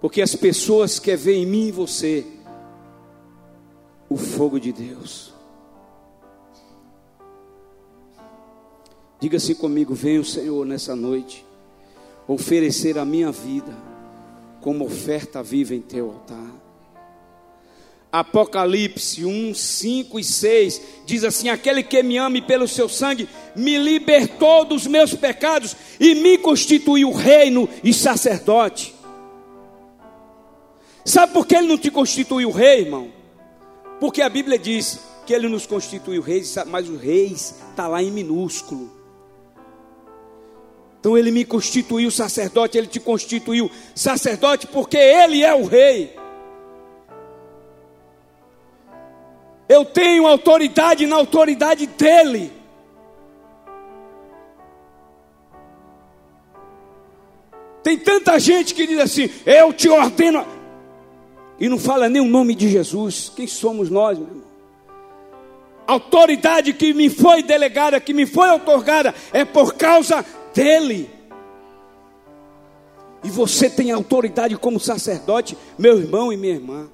Porque 0.00 0.22
as 0.22 0.34
pessoas 0.34 0.98
querem 0.98 1.22
ver 1.22 1.34
em 1.34 1.44
mim 1.44 1.66
e 1.66 1.72
você 1.72 2.26
o 4.08 4.16
fogo 4.16 4.58
de 4.58 4.72
Deus. 4.72 5.30
Diga-se 9.20 9.54
comigo: 9.54 9.92
venha 9.92 10.24
Senhor 10.24 10.64
nessa 10.64 10.96
noite 10.96 11.44
oferecer 12.26 12.96
a 12.96 13.04
minha 13.04 13.30
vida 13.30 13.93
como 14.64 14.86
oferta 14.86 15.42
viva 15.42 15.74
em 15.74 15.80
teu 15.82 16.06
altar. 16.06 16.54
Apocalipse 18.10 19.22
1, 19.22 19.52
5 19.52 20.18
e 20.18 20.24
6 20.24 20.82
diz 21.04 21.22
assim: 21.22 21.50
Aquele 21.50 21.82
que 21.82 22.02
me 22.02 22.16
ame 22.16 22.40
pelo 22.40 22.66
seu 22.66 22.88
sangue 22.88 23.28
me 23.54 23.76
libertou 23.76 24.64
dos 24.64 24.86
meus 24.86 25.12
pecados 25.12 25.76
e 26.00 26.14
me 26.14 26.38
constituiu 26.38 27.12
reino 27.12 27.68
e 27.82 27.92
sacerdote. 27.92 28.94
Sabe 31.04 31.34
por 31.34 31.46
que 31.46 31.56
ele 31.56 31.68
não 31.68 31.76
te 31.76 31.90
constituiu 31.90 32.50
rei, 32.50 32.84
irmão? 32.84 33.12
Porque 34.00 34.22
a 34.22 34.30
Bíblia 34.30 34.58
diz 34.58 34.98
que 35.26 35.34
ele 35.34 35.46
nos 35.46 35.66
constituiu 35.66 36.22
reis, 36.22 36.56
mas 36.68 36.88
o 36.88 36.96
reis 36.96 37.56
está 37.68 37.86
lá 37.86 38.02
em 38.02 38.10
minúsculo. 38.10 39.03
Então 41.04 41.18
ele 41.18 41.30
me 41.30 41.44
constituiu 41.44 42.10
sacerdote, 42.10 42.78
ele 42.78 42.86
te 42.86 42.98
constituiu 42.98 43.70
sacerdote 43.94 44.66
porque 44.66 44.96
ele 44.96 45.42
é 45.42 45.54
o 45.54 45.66
rei. 45.66 46.16
Eu 49.68 49.84
tenho 49.84 50.26
autoridade 50.26 51.06
na 51.06 51.16
autoridade 51.16 51.86
dele. 51.86 52.50
Tem 57.82 57.98
tanta 57.98 58.38
gente 58.38 58.74
que 58.74 58.86
diz 58.86 58.98
assim: 58.98 59.28
Eu 59.44 59.74
te 59.74 59.90
ordeno. 59.90 60.46
E 61.60 61.68
não 61.68 61.78
fala 61.78 62.08
nem 62.08 62.22
o 62.22 62.26
nome 62.26 62.54
de 62.54 62.66
Jesus. 62.70 63.30
Quem 63.36 63.46
somos 63.46 63.90
nós, 63.90 64.18
meu 64.18 64.26
irmão? 64.26 64.44
Autoridade 65.86 66.72
que 66.72 66.94
me 66.94 67.10
foi 67.10 67.42
delegada, 67.42 68.00
que 68.00 68.14
me 68.14 68.24
foi 68.24 68.48
otorgada, 68.48 69.14
é 69.34 69.44
por 69.44 69.74
causa 69.74 70.24
dele. 70.54 71.10
E 73.22 73.30
você 73.30 73.68
tem 73.68 73.90
autoridade 73.90 74.56
como 74.56 74.78
sacerdote, 74.78 75.56
meu 75.78 75.98
irmão 75.98 76.32
e 76.32 76.36
minha 76.36 76.54
irmã. 76.54 76.88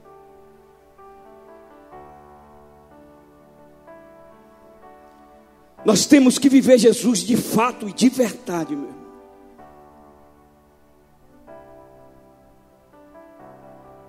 Nós 5.85 6.07
temos 6.07 6.39
que 6.39 6.49
viver 6.49 6.79
Jesus 6.79 7.21
de 7.21 7.37
fato 7.37 7.89
e 7.89 7.93
de 7.93 8.09
verdade, 8.09 8.77
meu 8.77 8.89
irmão. 8.89 9.01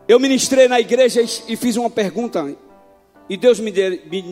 Eu 0.08 0.20
ministrei 0.20 0.68
na 0.68 0.80
igreja 0.80 1.22
e 1.22 1.56
fiz 1.56 1.78
uma 1.78 1.90
pergunta, 1.90 2.56
e 3.30 3.38
Deus 3.38 3.62
me, 3.62 3.72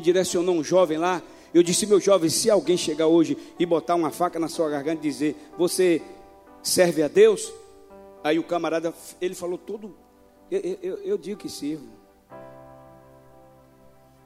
direcionou 0.02 0.56
um 0.56 0.64
jovem 0.64 0.98
lá. 0.98 1.22
Eu 1.54 1.64
disse, 1.64 1.86
meu 1.86 2.00
jovem, 2.00 2.30
se 2.30 2.50
alguém 2.50 2.78
chegar 2.78 3.08
hoje 3.08 3.38
e 3.58 3.66
botar 3.66 3.96
uma 3.96 4.12
faca 4.12 4.40
na 4.40 4.48
sua 4.48 4.70
garganta 4.70 5.06
e 5.06 5.10
dizer, 5.10 5.36
você 5.58 6.02
serve 6.62 7.02
a 7.02 7.08
Deus? 7.08 7.52
Aí 8.24 8.38
o 8.38 8.44
camarada, 8.44 8.94
ele 9.20 9.34
falou 9.34 9.58
todo, 9.58 9.96
eu, 10.52 10.78
eu, 10.82 10.98
eu 10.98 11.18
digo 11.18 11.40
que 11.40 11.50
sirvo. 11.50 11.88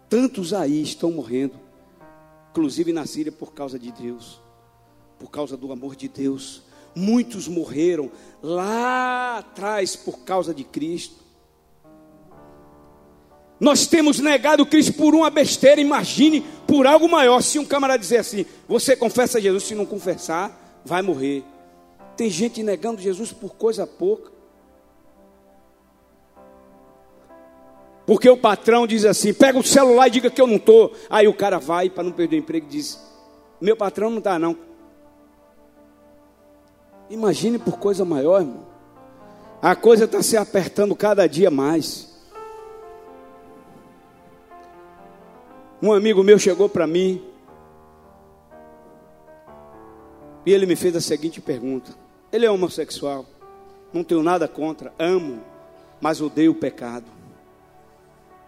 Tantos 0.10 0.54
aí 0.54 0.82
estão 0.82 1.12
morrendo, 1.12 1.60
inclusive 2.52 2.94
na 2.94 3.06
Síria, 3.06 3.32
por 3.32 3.54
causa 3.54 3.80
de 3.80 3.92
Deus, 3.92 4.40
por 5.18 5.32
causa 5.32 5.58
do 5.58 5.72
amor 5.72 5.96
de 5.96 6.08
Deus. 6.08 6.64
Muitos 6.96 7.48
morreram 7.48 8.12
lá 8.42 9.40
atrás 9.40 9.96
por 9.96 10.20
causa 10.20 10.54
de 10.54 10.64
Cristo. 10.64 11.23
Nós 13.64 13.88
temos 13.88 14.20
negado 14.20 14.66
Cristo 14.66 14.92
por 14.92 15.16
uma 15.16 15.30
besteira, 15.30 15.80
imagine 15.80 16.42
por 16.68 16.86
algo 16.86 17.08
maior. 17.08 17.42
Se 17.42 17.58
um 17.58 17.64
camarada 17.64 17.98
dizer 17.98 18.18
assim, 18.18 18.46
você 18.68 18.94
confessa 18.94 19.40
Jesus, 19.40 19.64
se 19.64 19.74
não 19.74 19.86
confessar, 19.86 20.82
vai 20.84 21.02
morrer. 21.02 21.46
Tem 22.18 22.30
gente 22.30 22.62
negando 22.62 23.02
Jesus 23.02 23.32
por 23.32 23.56
coisa 23.56 23.88
pouca. 23.88 24.34
Porque 28.06 28.30
o 28.30 28.36
patrão 28.36 28.86
diz 28.86 29.06
assim: 29.06 29.34
pega 29.34 29.58
o 29.58 29.64
celular 29.64 30.10
e 30.10 30.12
diga 30.12 30.30
que 30.30 30.42
eu 30.42 30.48
não 30.48 30.58
estou. 30.58 30.94
Aí 31.10 31.26
o 31.26 31.34
cara 31.34 31.58
vai, 31.58 31.90
para 31.90 32.04
não 32.04 32.12
perder 32.12 32.36
o 32.36 32.40
emprego, 32.40 32.68
diz: 32.68 33.02
meu 33.62 33.78
patrão 33.78 34.10
não 34.10 34.18
está, 34.18 34.38
não. 34.38 34.58
Imagine 37.10 37.58
por 37.58 37.80
coisa 37.80 38.04
maior, 38.04 38.42
irmão. 38.42 38.68
A 39.62 39.74
coisa 39.74 40.04
está 40.04 40.22
se 40.22 40.36
apertando 40.36 40.94
cada 40.98 41.26
dia 41.28 41.50
mais. 41.50 42.13
Um 45.84 45.92
amigo 45.92 46.24
meu 46.24 46.40
chegou 46.40 46.70
para 46.70 46.88
mim 46.88 47.22
e 50.46 50.54
ele 50.54 50.66
me 50.66 50.78
fez 50.78 50.96
a 50.96 51.02
seguinte 51.02 51.42
pergunta: 51.42 51.94
Ele 52.32 52.46
é 52.46 52.50
homossexual, 52.50 53.26
não 53.92 54.02
tenho 54.02 54.24
nada 54.24 54.48
contra, 54.48 54.94
amo, 54.98 55.44
mas 56.00 56.22
odeio 56.22 56.54
o 56.54 56.56
pecado. 56.56 57.04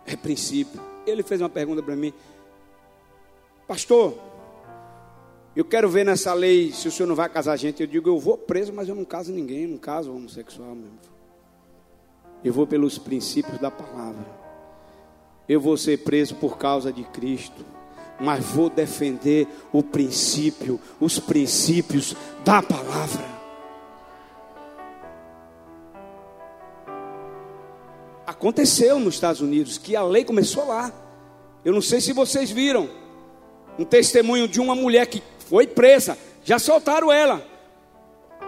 É 0.06 0.16
princípio. 0.16 0.80
Ele 1.06 1.24
fez 1.24 1.42
uma 1.42 1.50
pergunta 1.50 1.84
para 1.84 1.94
mim: 1.94 2.14
Pastor, 3.68 4.18
eu 5.54 5.66
quero 5.66 5.90
ver 5.90 6.06
nessa 6.06 6.34
lei 6.34 6.72
se 6.72 6.88
o 6.88 6.92
senhor 6.92 7.08
não 7.08 7.16
vai 7.16 7.28
casar 7.28 7.58
gente. 7.58 7.82
Eu 7.82 7.88
digo, 7.88 8.08
eu 8.08 8.18
vou 8.18 8.38
preso, 8.38 8.72
mas 8.72 8.88
eu 8.88 8.96
não 8.96 9.04
caso 9.04 9.34
ninguém, 9.34 9.68
não 9.68 9.78
caso 9.78 10.10
homossexual 10.10 10.74
mesmo. 10.74 11.00
Eu 12.42 12.54
vou 12.54 12.66
pelos 12.66 12.98
princípios 12.98 13.60
da 13.60 13.70
palavra. 13.70 14.45
Eu 15.48 15.62
vou 15.62 15.78
ser 15.78 15.98
preso 15.98 16.36
por 16.36 16.58
causa 16.58 16.92
de 16.92 17.04
Cristo, 17.04 17.66
mas 18.20 18.44
vou 18.44 18.70
defender 18.70 19.48
o 19.72 19.84
princípio, 19.84 20.80
os 21.00 21.20
princípios 21.20 22.16
da 22.44 22.62
palavra. 22.62 23.36
Aconteceu 28.26 29.00
nos 29.00 29.14
Estados 29.16 29.42
Unidos 29.42 29.78
que 29.78 29.96
a 29.96 30.04
lei 30.04 30.26
começou 30.26 30.68
lá. 30.68 30.92
Eu 31.64 31.74
não 31.74 31.82
sei 31.82 32.02
se 32.02 32.12
vocês 32.12 32.50
viram 32.50 32.90
um 33.78 33.86
testemunho 33.86 34.48
de 34.48 34.60
uma 34.60 34.76
mulher 34.76 35.06
que 35.08 35.22
foi 35.48 35.68
presa, 35.68 36.18
já 36.44 36.58
soltaram 36.58 37.12
ela. 37.12 37.55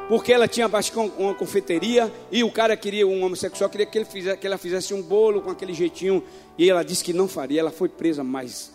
Porque 0.08 0.32
ela 0.32 0.48
tinha 0.48 0.70
uma 1.18 1.34
confeiteria 1.34 2.12
e 2.32 2.44
o 2.44 2.52
cara 2.52 2.78
queria, 2.78 3.06
um 3.06 3.24
homossexual, 3.24 3.70
queria 3.70 3.86
que, 3.86 3.98
ele 3.98 4.06
fizesse, 4.06 4.38
que 4.38 4.48
ela 4.48 4.58
fizesse 4.58 4.94
um 4.94 5.02
bolo 5.02 5.42
com 5.42 5.50
aquele 5.50 5.74
jeitinho. 5.74 6.24
E 6.58 6.70
ela 6.70 6.84
disse 6.84 7.04
que 7.04 7.12
não 7.12 7.28
faria. 7.28 7.60
Ela 7.60 7.72
foi 7.72 7.90
presa, 7.90 8.24
mas 8.24 8.72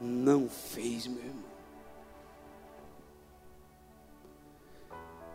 não 0.00 0.48
fez, 0.48 1.06
meu 1.06 1.18
irmão. 1.18 1.44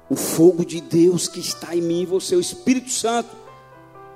O 0.10 0.15
fogo 0.15 0.65
de 0.65 0.81
Deus 0.81 1.27
que 1.27 1.39
está 1.39 1.75
em 1.75 1.81
mim 1.81 2.01
e 2.01 2.05
você, 2.05 2.36
o 2.36 2.41
Espírito 2.41 2.89
Santo, 2.89 3.29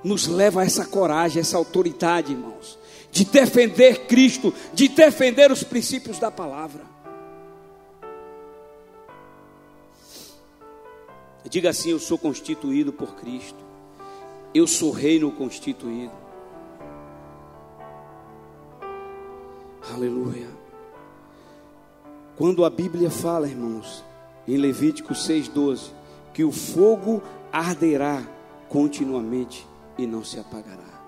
nos 0.04 0.28
leva 0.28 0.62
a 0.62 0.66
essa 0.66 0.86
coragem, 0.86 1.40
essa 1.40 1.56
autoridade, 1.56 2.34
irmãos, 2.34 2.78
de 3.12 3.24
defender 3.24 4.08
Cristo, 4.08 4.54
de 4.74 4.90
defender 4.90 5.52
os 5.52 5.64
princípios 5.64 6.20
da 6.20 6.30
palavra. 6.30 6.93
Diga 11.50 11.70
assim: 11.70 11.92
Eu 11.92 12.00
sou 12.00 12.18
constituído 12.18 12.92
por 12.92 13.16
Cristo. 13.16 13.64
Eu 14.54 14.68
sou 14.68 14.92
reino 14.92 15.32
constituído. 15.32 16.14
Aleluia. 19.94 20.48
Quando 22.38 22.66
a 22.66 22.70
Bíblia 22.70 23.12
fala, 23.12 23.48
irmãos, 23.48 24.04
em 24.48 24.58
Levítico 24.58 25.14
6,12, 25.14 25.92
que 26.34 26.44
o 26.44 26.52
fogo 26.52 27.22
arderá 27.52 28.24
continuamente 28.70 29.68
e 29.98 30.08
não 30.08 30.24
se 30.24 30.40
apagará. 30.40 31.02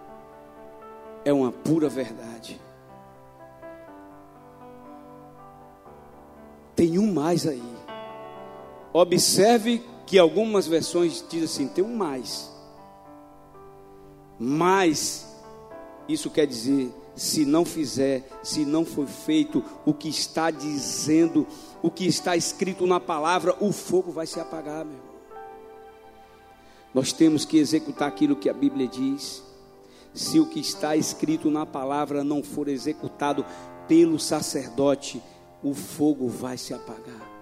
É 1.23 1.33
uma 1.33 1.51
pura 1.51 1.89
verdade. 1.89 2.61
Tem 6.75 6.99
um 6.99 7.11
mais 7.11 7.47
aí. 7.47 7.63
Observe 8.93 9.83
que 10.05 10.19
algumas 10.19 10.67
versões 10.67 11.23
dizem 11.27 11.45
assim, 11.45 11.67
tem 11.67 11.83
um 11.83 11.95
mais. 11.95 12.51
Mas, 14.39 15.27
isso 16.07 16.29
quer 16.29 16.45
dizer, 16.45 16.93
se 17.15 17.45
não 17.45 17.65
fizer, 17.65 18.27
se 18.43 18.65
não 18.65 18.85
for 18.85 19.07
feito 19.07 19.63
o 19.85 19.93
que 19.93 20.09
está 20.09 20.51
dizendo, 20.51 21.47
o 21.81 21.89
que 21.89 22.05
está 22.05 22.35
escrito 22.35 22.85
na 22.85 22.99
palavra, 22.99 23.55
o 23.59 23.71
fogo 23.71 24.11
vai 24.11 24.27
se 24.27 24.39
apagar, 24.39 24.85
meu 24.85 24.95
irmão. 24.95 25.15
Nós 26.93 27.11
temos 27.11 27.43
que 27.43 27.57
executar 27.57 28.07
aquilo 28.07 28.35
que 28.35 28.49
a 28.49 28.53
Bíblia 28.53 28.87
diz. 28.87 29.43
Se 30.13 30.39
o 30.39 30.45
que 30.45 30.61
está 30.61 30.95
escrito 30.95 31.51
na 31.51 31.65
palavra 31.65 32.23
não 32.23 32.41
for 32.41 32.69
executado 32.69 33.45
pelo 33.85 34.17
sacerdote, 34.17 35.21
o 35.61 35.73
fogo 35.73 36.29
vai 36.29 36.57
se 36.57 36.73
apagar. 36.73 37.34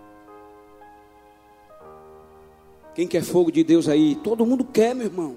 Quem 2.96 3.08
quer 3.08 3.24
fogo 3.24 3.52
de 3.52 3.64
Deus 3.64 3.88
aí? 3.88 4.16
Todo 4.16 4.46
mundo 4.46 4.64
quer, 4.64 4.94
meu 4.94 5.08
irmão. 5.08 5.36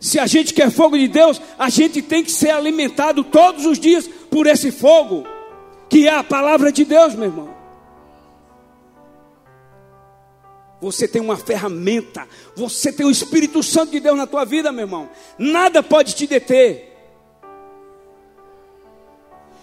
Se 0.00 0.18
a 0.18 0.26
gente 0.26 0.52
quer 0.52 0.70
fogo 0.70 0.98
de 0.98 1.06
Deus, 1.06 1.40
a 1.58 1.68
gente 1.68 2.02
tem 2.02 2.24
que 2.24 2.32
ser 2.32 2.50
alimentado 2.50 3.22
todos 3.22 3.66
os 3.66 3.78
dias 3.78 4.08
por 4.30 4.46
esse 4.46 4.72
fogo, 4.72 5.24
que 5.88 6.08
é 6.08 6.14
a 6.14 6.24
palavra 6.24 6.72
de 6.72 6.84
Deus, 6.84 7.14
meu 7.14 7.26
irmão. 7.26 7.54
Você 10.80 11.06
tem 11.06 11.22
uma 11.22 11.36
ferramenta, 11.36 12.26
você 12.56 12.92
tem 12.92 13.06
o 13.06 13.10
Espírito 13.10 13.62
Santo 13.62 13.92
de 13.92 14.00
Deus 14.00 14.16
na 14.16 14.26
tua 14.26 14.44
vida, 14.44 14.72
meu 14.72 14.86
irmão. 14.86 15.08
Nada 15.38 15.80
pode 15.80 16.16
te 16.16 16.26
deter. 16.26 16.92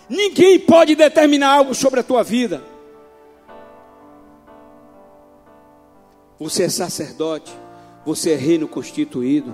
Ninguém 0.07 0.57
pode 0.57 0.95
determinar 0.95 1.53
algo 1.53 1.75
sobre 1.75 1.99
a 1.99 2.03
tua 2.03 2.23
vida. 2.23 2.63
Você 6.39 6.63
é 6.63 6.69
sacerdote, 6.69 7.53
você 8.05 8.31
é 8.31 8.35
reino 8.35 8.67
constituído. 8.67 9.53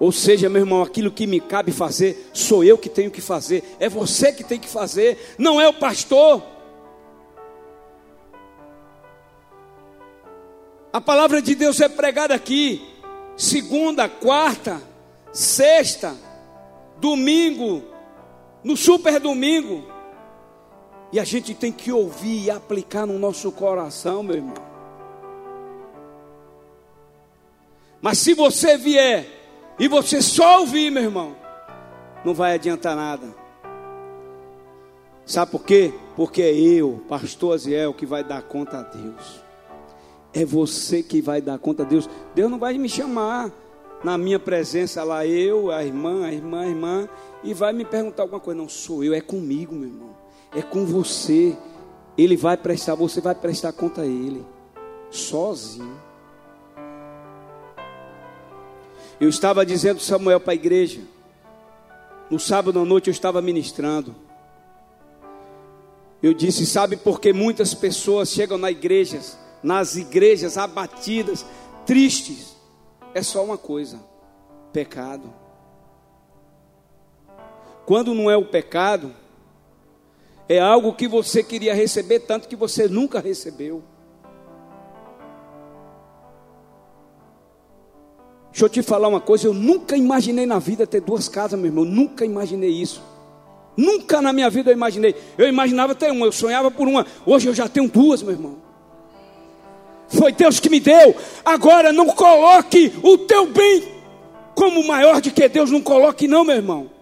Ou 0.00 0.10
seja, 0.10 0.48
meu 0.48 0.62
irmão, 0.62 0.82
aquilo 0.82 1.10
que 1.10 1.26
me 1.26 1.40
cabe 1.40 1.70
fazer, 1.70 2.30
sou 2.32 2.64
eu 2.64 2.78
que 2.78 2.88
tenho 2.88 3.10
que 3.10 3.20
fazer, 3.20 3.76
é 3.78 3.86
você 3.86 4.32
que 4.32 4.42
tem 4.42 4.58
que 4.58 4.66
fazer, 4.66 5.36
não 5.36 5.60
é 5.60 5.68
o 5.68 5.74
pastor. 5.74 6.42
A 10.90 11.00
palavra 11.00 11.40
de 11.40 11.54
Deus 11.54 11.80
é 11.80 11.88
pregada 11.88 12.34
aqui, 12.34 12.82
segunda, 13.36 14.08
quarta, 14.08 14.80
sexta, 15.32 16.16
domingo, 16.98 17.84
no 18.64 18.76
super 18.76 19.20
domingo. 19.20 19.99
E 21.12 21.18
a 21.18 21.24
gente 21.24 21.54
tem 21.54 21.72
que 21.72 21.90
ouvir 21.90 22.44
e 22.44 22.50
aplicar 22.50 23.04
no 23.04 23.18
nosso 23.18 23.50
coração, 23.50 24.22
meu 24.22 24.36
irmão. 24.36 24.54
Mas 28.00 28.18
se 28.18 28.32
você 28.32 28.76
vier 28.76 29.26
e 29.78 29.88
você 29.88 30.22
só 30.22 30.60
ouvir, 30.60 30.90
meu 30.90 31.02
irmão, 31.02 31.36
não 32.24 32.32
vai 32.32 32.54
adiantar 32.54 32.94
nada. 32.94 33.34
Sabe 35.26 35.50
por 35.50 35.64
quê? 35.64 35.92
Porque 36.14 36.42
é 36.42 36.52
eu, 36.54 37.02
pastor 37.08 37.54
Aziel, 37.54 37.92
que 37.92 38.06
vai 38.06 38.22
dar 38.22 38.42
conta 38.42 38.78
a 38.78 38.82
Deus. 38.82 39.44
É 40.32 40.44
você 40.44 41.02
que 41.02 41.20
vai 41.20 41.40
dar 41.40 41.58
conta 41.58 41.82
a 41.82 41.86
Deus. 41.86 42.08
Deus 42.34 42.50
não 42.50 42.58
vai 42.58 42.78
me 42.78 42.88
chamar 42.88 43.50
na 44.02 44.16
minha 44.16 44.38
presença 44.38 45.02
lá, 45.02 45.26
eu, 45.26 45.72
a 45.72 45.84
irmã, 45.84 46.24
a 46.24 46.32
irmã, 46.32 46.60
a 46.62 46.68
irmã, 46.68 47.08
e 47.42 47.52
vai 47.52 47.72
me 47.72 47.84
perguntar 47.84 48.22
alguma 48.22 48.40
coisa. 48.40 48.58
Não 48.58 48.68
sou 48.68 49.02
eu, 49.04 49.12
é 49.12 49.20
comigo, 49.20 49.74
meu 49.74 49.88
irmão 49.88 50.19
é 50.54 50.62
com 50.62 50.84
você. 50.84 51.56
Ele 52.16 52.36
vai 52.36 52.56
prestar, 52.56 52.94
você 52.94 53.20
vai 53.20 53.34
prestar 53.34 53.72
conta 53.72 54.02
a 54.02 54.06
Ele, 54.06 54.44
sozinho. 55.10 56.00
Eu 59.20 59.28
estava 59.28 59.64
dizendo 59.64 60.00
Samuel 60.00 60.40
para 60.40 60.52
a 60.52 60.54
igreja, 60.54 61.00
no 62.30 62.38
sábado 62.38 62.78
à 62.78 62.84
noite 62.84 63.08
eu 63.08 63.12
estava 63.12 63.40
ministrando. 63.42 64.14
Eu 66.22 66.34
disse: 66.34 66.66
sabe 66.66 66.96
por 66.96 67.20
que 67.20 67.32
muitas 67.32 67.74
pessoas 67.74 68.30
chegam 68.30 68.58
na 68.58 68.70
igrejas, 68.70 69.38
nas 69.62 69.96
igrejas 69.96 70.56
abatidas, 70.58 71.44
tristes? 71.86 72.56
É 73.14 73.22
só 73.22 73.44
uma 73.44 73.58
coisa: 73.58 74.00
pecado. 74.72 75.32
Quando 77.86 78.14
não 78.14 78.30
é 78.30 78.36
o 78.36 78.44
pecado, 78.44 79.12
é 80.50 80.58
algo 80.58 80.92
que 80.92 81.06
você 81.06 81.44
queria 81.44 81.72
receber, 81.72 82.18
tanto 82.18 82.48
que 82.48 82.56
você 82.56 82.88
nunca 82.88 83.20
recebeu. 83.20 83.84
Deixa 88.50 88.64
eu 88.64 88.68
te 88.68 88.82
falar 88.82 89.06
uma 89.06 89.20
coisa, 89.20 89.46
eu 89.46 89.54
nunca 89.54 89.96
imaginei 89.96 90.46
na 90.46 90.58
vida 90.58 90.88
ter 90.88 91.02
duas 91.02 91.28
casas, 91.28 91.56
meu 91.56 91.68
irmão, 91.68 91.84
nunca 91.84 92.24
imaginei 92.24 92.68
isso. 92.70 93.00
Nunca 93.76 94.20
na 94.20 94.32
minha 94.32 94.50
vida 94.50 94.72
eu 94.72 94.74
imaginei. 94.74 95.14
Eu 95.38 95.46
imaginava 95.46 95.94
ter 95.94 96.10
uma, 96.10 96.26
eu 96.26 96.32
sonhava 96.32 96.68
por 96.68 96.88
uma. 96.88 97.06
Hoje 97.24 97.46
eu 97.46 97.54
já 97.54 97.68
tenho 97.68 97.88
duas, 97.88 98.20
meu 98.20 98.32
irmão. 98.32 98.56
Foi 100.08 100.32
Deus 100.32 100.58
que 100.58 100.68
me 100.68 100.80
deu. 100.80 101.14
Agora 101.44 101.92
não 101.92 102.08
coloque 102.08 102.92
o 103.04 103.16
teu 103.18 103.46
bem 103.46 103.84
como 104.56 104.84
maior 104.84 105.20
de 105.20 105.30
que 105.30 105.48
Deus 105.48 105.70
não 105.70 105.80
coloque, 105.80 106.26
não, 106.26 106.42
meu 106.42 106.56
irmão. 106.56 106.99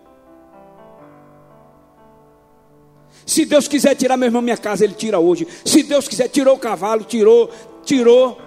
Se 3.29 3.45
Deus 3.45 3.69
quiser 3.69 3.95
tirar, 3.95 4.17
meu 4.17 4.29
irmão, 4.29 4.41
minha 4.41 4.57
casa, 4.57 4.85
Ele 4.85 4.95
tira 4.95 5.19
hoje. 5.19 5.47
Se 5.63 5.83
Deus 5.83 6.09
quiser, 6.09 6.29
tirou 6.29 6.57
o 6.57 6.59
cavalo, 6.59 7.05
tirou, 7.05 7.51
tirou. 7.85 8.41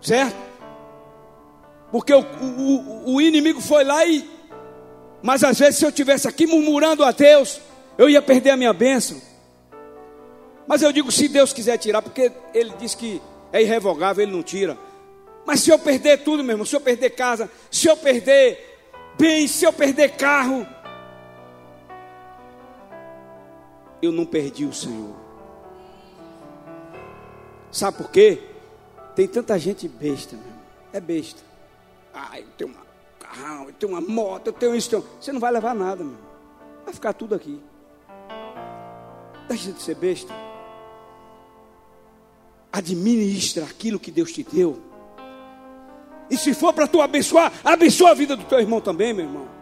Certo? 0.00 0.36
Porque 1.90 2.14
o, 2.14 2.20
o, 2.20 3.14
o 3.14 3.20
inimigo 3.20 3.60
foi 3.60 3.82
lá 3.82 4.06
e. 4.06 4.24
Mas 5.20 5.42
às 5.42 5.58
vezes, 5.58 5.76
se 5.76 5.84
eu 5.84 5.90
tivesse 5.90 6.28
aqui 6.28 6.46
murmurando 6.46 7.02
a 7.02 7.10
Deus, 7.10 7.60
eu 7.98 8.08
ia 8.08 8.22
perder 8.22 8.50
a 8.50 8.56
minha 8.56 8.72
bênção. 8.72 9.20
Mas 10.64 10.80
eu 10.82 10.92
digo, 10.92 11.10
se 11.10 11.26
Deus 11.26 11.52
quiser 11.52 11.78
tirar, 11.78 12.00
porque 12.00 12.30
Ele 12.54 12.72
diz 12.78 12.94
que 12.94 13.20
é 13.52 13.60
irrevogável, 13.60 14.22
Ele 14.22 14.30
não 14.30 14.42
tira. 14.44 14.78
Mas 15.44 15.58
se 15.62 15.70
eu 15.70 15.80
perder 15.80 16.18
tudo, 16.18 16.44
meu 16.44 16.52
irmão, 16.52 16.64
se 16.64 16.76
eu 16.76 16.80
perder 16.80 17.10
casa, 17.10 17.50
se 17.72 17.88
eu 17.88 17.96
perder 17.96 18.78
bens, 19.18 19.50
se 19.50 19.64
eu 19.64 19.72
perder 19.72 20.10
carro, 20.10 20.64
eu 24.00 24.12
não 24.12 24.24
perdi 24.24 24.64
o 24.64 24.72
Senhor. 24.72 25.14
Sabe 27.70 27.98
por 27.98 28.10
quê? 28.10 28.42
Tem 29.14 29.26
tanta 29.26 29.58
gente 29.58 29.88
besta, 29.88 30.36
meu 30.36 30.46
irmão. 30.46 30.62
É 30.92 31.00
besta. 31.00 31.42
Ah, 32.14 32.38
eu 32.38 32.46
tenho 32.56 32.70
um 32.70 32.74
carrão, 33.18 33.66
eu 33.66 33.72
tenho 33.72 33.92
uma 33.92 34.00
moto, 34.00 34.46
eu 34.46 34.52
tenho 34.52 34.74
isso. 34.74 34.90
Tenho... 34.90 35.04
Você 35.20 35.32
não 35.32 35.40
vai 35.40 35.52
levar 35.52 35.74
nada, 35.74 36.02
meu. 36.02 36.14
Irmão. 36.14 36.28
Vai 36.84 36.94
ficar 36.94 37.12
tudo 37.12 37.34
aqui. 37.34 37.60
Deixa 39.48 39.72
de 39.72 39.82
ser 39.82 39.94
besta. 39.96 40.32
Administra 42.72 43.64
aquilo 43.64 43.98
que 43.98 44.10
Deus 44.10 44.32
te 44.32 44.42
deu. 44.42 44.80
E 46.30 46.36
se 46.36 46.54
for 46.54 46.72
para 46.72 46.86
tu 46.86 47.00
abençoar, 47.00 47.52
abençoa 47.64 48.10
a 48.10 48.14
vida 48.14 48.36
do 48.36 48.44
teu 48.44 48.60
irmão 48.60 48.80
também, 48.80 49.12
meu 49.12 49.24
irmão. 49.24 49.57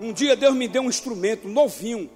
Um 0.00 0.12
dia 0.12 0.36
Deus 0.36 0.54
me 0.54 0.68
deu 0.68 0.82
um 0.82 0.88
instrumento 0.88 1.48
novinho. 1.48 2.10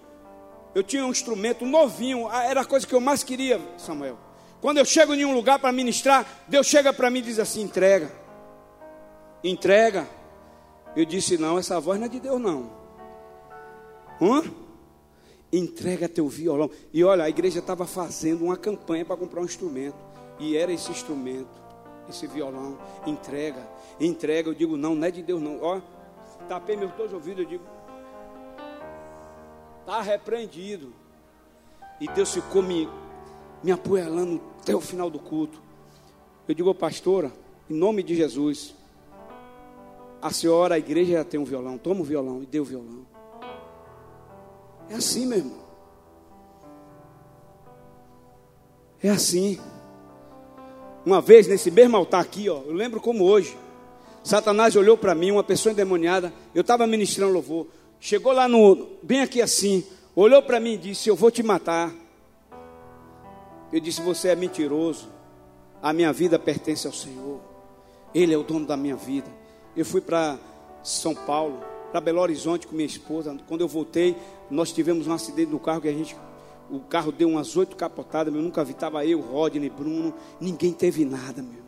Eu 0.75 0.83
tinha 0.83 1.05
um 1.05 1.11
instrumento 1.11 1.66
novinho, 1.66 2.29
ah, 2.29 2.45
era 2.45 2.62
a 2.62 2.64
coisa 2.64 2.87
que 2.87 2.95
eu 2.95 3.01
mais 3.01 3.23
queria, 3.23 3.61
Samuel. 3.77 4.18
Quando 4.61 4.79
eu 4.79 4.85
chego 4.85 5.12
em 5.12 5.25
um 5.25 5.35
lugar 5.35 5.59
para 5.59 5.73
ministrar, 5.73 6.45
Deus 6.49 6.66
chega 6.66 6.92
para 6.92 7.11
mim 7.11 7.18
e 7.18 7.23
diz 7.23 7.38
assim: 7.38 7.62
entrega, 7.62 8.11
entrega. 9.42 10.09
Eu 10.95 11.05
disse: 11.05 11.37
não, 11.37 11.59
essa 11.59 11.81
voz 11.81 11.99
não 11.99 12.07
é 12.07 12.09
de 12.09 12.21
Deus, 12.21 12.40
não. 12.40 12.71
Hã? 14.21 14.45
Entrega 15.53 16.09
teu 16.09 16.29
violão. 16.29 16.71
E 16.92 17.03
olha, 17.05 17.25
a 17.25 17.29
igreja 17.29 17.59
estava 17.59 17.87
fazendo 17.87 18.45
uma 18.45 18.57
campanha 18.57 19.05
para 19.05 19.16
comprar 19.16 19.42
um 19.42 19.45
instrumento. 19.45 19.97
E 20.38 20.57
era 20.57 20.73
esse 20.73 20.90
instrumento, 20.90 21.61
esse 22.09 22.27
violão. 22.27 22.79
Entrega, 23.05 23.68
entrega. 24.01 24.49
Eu 24.49 24.55
digo: 24.55 24.77
não, 24.77 24.95
não 24.95 25.07
é 25.07 25.11
de 25.11 25.23
Deus, 25.23 25.42
não. 25.42 25.59
Ó, 25.61 25.81
tapei 26.42 26.76
meus 26.76 26.92
dois 26.92 27.12
ouvidos, 27.12 27.44
eu 27.44 27.48
digo: 27.48 27.64
está 29.81 30.00
repreendido. 30.00 30.92
E 32.00 32.09
Deus 32.09 32.33
ficou 32.33 32.62
me, 32.62 32.88
me 33.62 33.70
apoiando 33.70 34.40
até 34.61 34.74
o 34.74 34.81
final 34.81 35.09
do 35.09 35.18
culto. 35.18 35.62
Eu 36.48 36.55
digo, 36.55 36.74
pastora, 36.74 37.31
em 37.70 37.74
nome 37.74 38.02
de 38.02 38.16
Jesus, 38.16 38.74
a 40.20 40.31
senhora, 40.31 40.74
a 40.74 40.78
igreja 40.78 41.14
já 41.14 41.24
tem 41.24 41.38
um 41.38 41.44
violão, 41.44 41.78
toma 41.78 42.00
o 42.00 42.05
violão 42.05 42.42
e 42.42 42.46
dê 42.46 42.59
o 42.59 42.64
violão. 42.64 43.07
É 44.88 44.94
assim, 44.94 45.26
meu 45.26 45.38
irmão. 45.38 45.62
É 49.02 49.11
assim. 49.11 49.61
Uma 51.05 51.20
vez 51.20 51.46
nesse 51.48 51.70
mesmo 51.70 51.96
altar 51.96 52.20
aqui, 52.20 52.48
ó, 52.48 52.62
eu 52.62 52.72
lembro 52.72 53.00
como 53.00 53.24
hoje. 53.24 53.57
Satanás 54.22 54.76
olhou 54.76 54.96
para 54.96 55.14
mim, 55.14 55.32
uma 55.32 55.42
pessoa 55.42 55.72
endemoniada. 55.72 56.32
Eu 56.54 56.61
estava 56.61 56.87
ministrando 56.87 57.32
louvor. 57.32 57.66
Chegou 58.00 58.32
lá 58.32 58.48
no, 58.48 58.88
bem 59.02 59.20
aqui 59.20 59.42
assim, 59.42 59.85
olhou 60.14 60.42
para 60.42 60.61
mim 60.61 60.74
e 60.74 60.78
disse: 60.78 61.08
Eu 61.08 61.16
vou 61.16 61.30
te 61.30 61.42
matar. 61.42 61.92
Eu 63.72 63.80
disse: 63.80 64.00
Você 64.02 64.28
é 64.28 64.37
mentiroso. 64.37 65.08
A 65.82 65.92
minha 65.92 66.12
vida 66.12 66.38
pertence 66.38 66.87
ao 66.87 66.92
Senhor. 66.92 67.40
Ele 68.14 68.32
é 68.32 68.38
o 68.38 68.44
dono 68.44 68.66
da 68.66 68.76
minha 68.76 68.94
vida. 68.94 69.28
Eu 69.76 69.85
fui 69.85 70.00
para 70.00 70.38
São 70.85 71.14
Paulo, 71.14 71.61
para 71.90 72.00
Belo 72.00 72.20
Horizonte 72.20 72.66
com 72.66 72.76
minha 72.76 72.87
esposa. 72.87 73.37
Quando 73.48 73.62
eu 73.62 73.68
voltei, 73.68 74.16
nós 74.48 74.70
tivemos 74.70 75.08
um 75.08 75.12
acidente 75.12 75.50
no 75.50 75.58
carro 75.58 75.80
que 75.80 75.88
a 75.88 75.92
gente. 75.92 76.16
O 76.70 76.78
carro 76.80 77.11
deu 77.11 77.28
umas 77.28 77.56
oito 77.56 77.74
capotadas, 77.74 78.32
eu 78.32 78.40
nunca 78.40 78.64
vi. 78.64 78.72
Estava 78.72 79.04
eu, 79.04 79.20
Rodney, 79.20 79.68
Bruno. 79.68 80.14
Ninguém 80.40 80.72
teve 80.72 81.04
nada, 81.04 81.42
meu. 81.42 81.62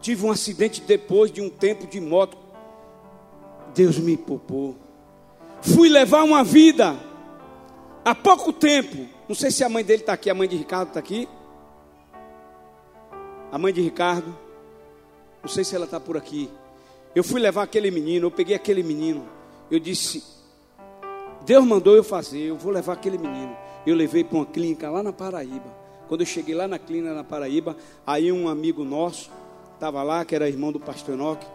Tive 0.00 0.24
um 0.24 0.30
acidente 0.30 0.80
depois 0.80 1.30
de 1.30 1.40
um 1.40 1.50
tempo 1.50 1.86
de 1.86 2.00
moto 2.00 2.36
Deus 3.74 3.98
me 3.98 4.16
poupou. 4.16 4.76
Fui 5.62 5.88
levar 5.88 6.22
uma 6.24 6.42
vida 6.42 6.98
há 8.04 8.14
pouco 8.14 8.52
tempo. 8.52 9.06
Não 9.28 9.34
sei 9.34 9.50
se 9.50 9.62
a 9.62 9.68
mãe 9.68 9.84
dele 9.84 10.02
está 10.02 10.12
aqui, 10.12 10.30
a 10.30 10.34
mãe 10.34 10.48
de 10.48 10.56
Ricardo 10.56 10.88
está 10.88 11.00
aqui. 11.00 11.28
A 13.52 13.58
mãe 13.58 13.72
de 13.72 13.80
Ricardo. 13.80 14.36
Não 15.42 15.48
sei 15.48 15.64
se 15.64 15.74
ela 15.74 15.84
está 15.84 16.00
por 16.00 16.16
aqui. 16.16 16.50
Eu 17.14 17.24
fui 17.24 17.40
levar 17.40 17.62
aquele 17.62 17.90
menino, 17.90 18.26
eu 18.26 18.30
peguei 18.30 18.54
aquele 18.54 18.82
menino. 18.82 19.26
Eu 19.70 19.78
disse: 19.78 20.22
Deus 21.44 21.64
mandou 21.64 21.96
eu 21.96 22.04
fazer, 22.04 22.40
eu 22.40 22.56
vou 22.56 22.72
levar 22.72 22.94
aquele 22.94 23.18
menino. 23.18 23.56
Eu 23.86 23.94
levei 23.94 24.22
para 24.22 24.38
uma 24.38 24.46
clínica 24.46 24.90
lá 24.90 25.02
na 25.02 25.12
Paraíba. 25.12 25.80
Quando 26.08 26.22
eu 26.22 26.26
cheguei 26.26 26.54
lá 26.54 26.66
na 26.66 26.78
clínica 26.78 27.14
na 27.14 27.24
Paraíba, 27.24 27.76
aí 28.06 28.30
um 28.30 28.48
amigo 28.48 28.84
nosso 28.84 29.30
estava 29.80 30.02
lá, 30.02 30.26
que 30.26 30.34
era 30.34 30.46
irmão 30.46 30.70
do 30.70 30.78
pastor 30.78 31.14
Enoque, 31.14 31.46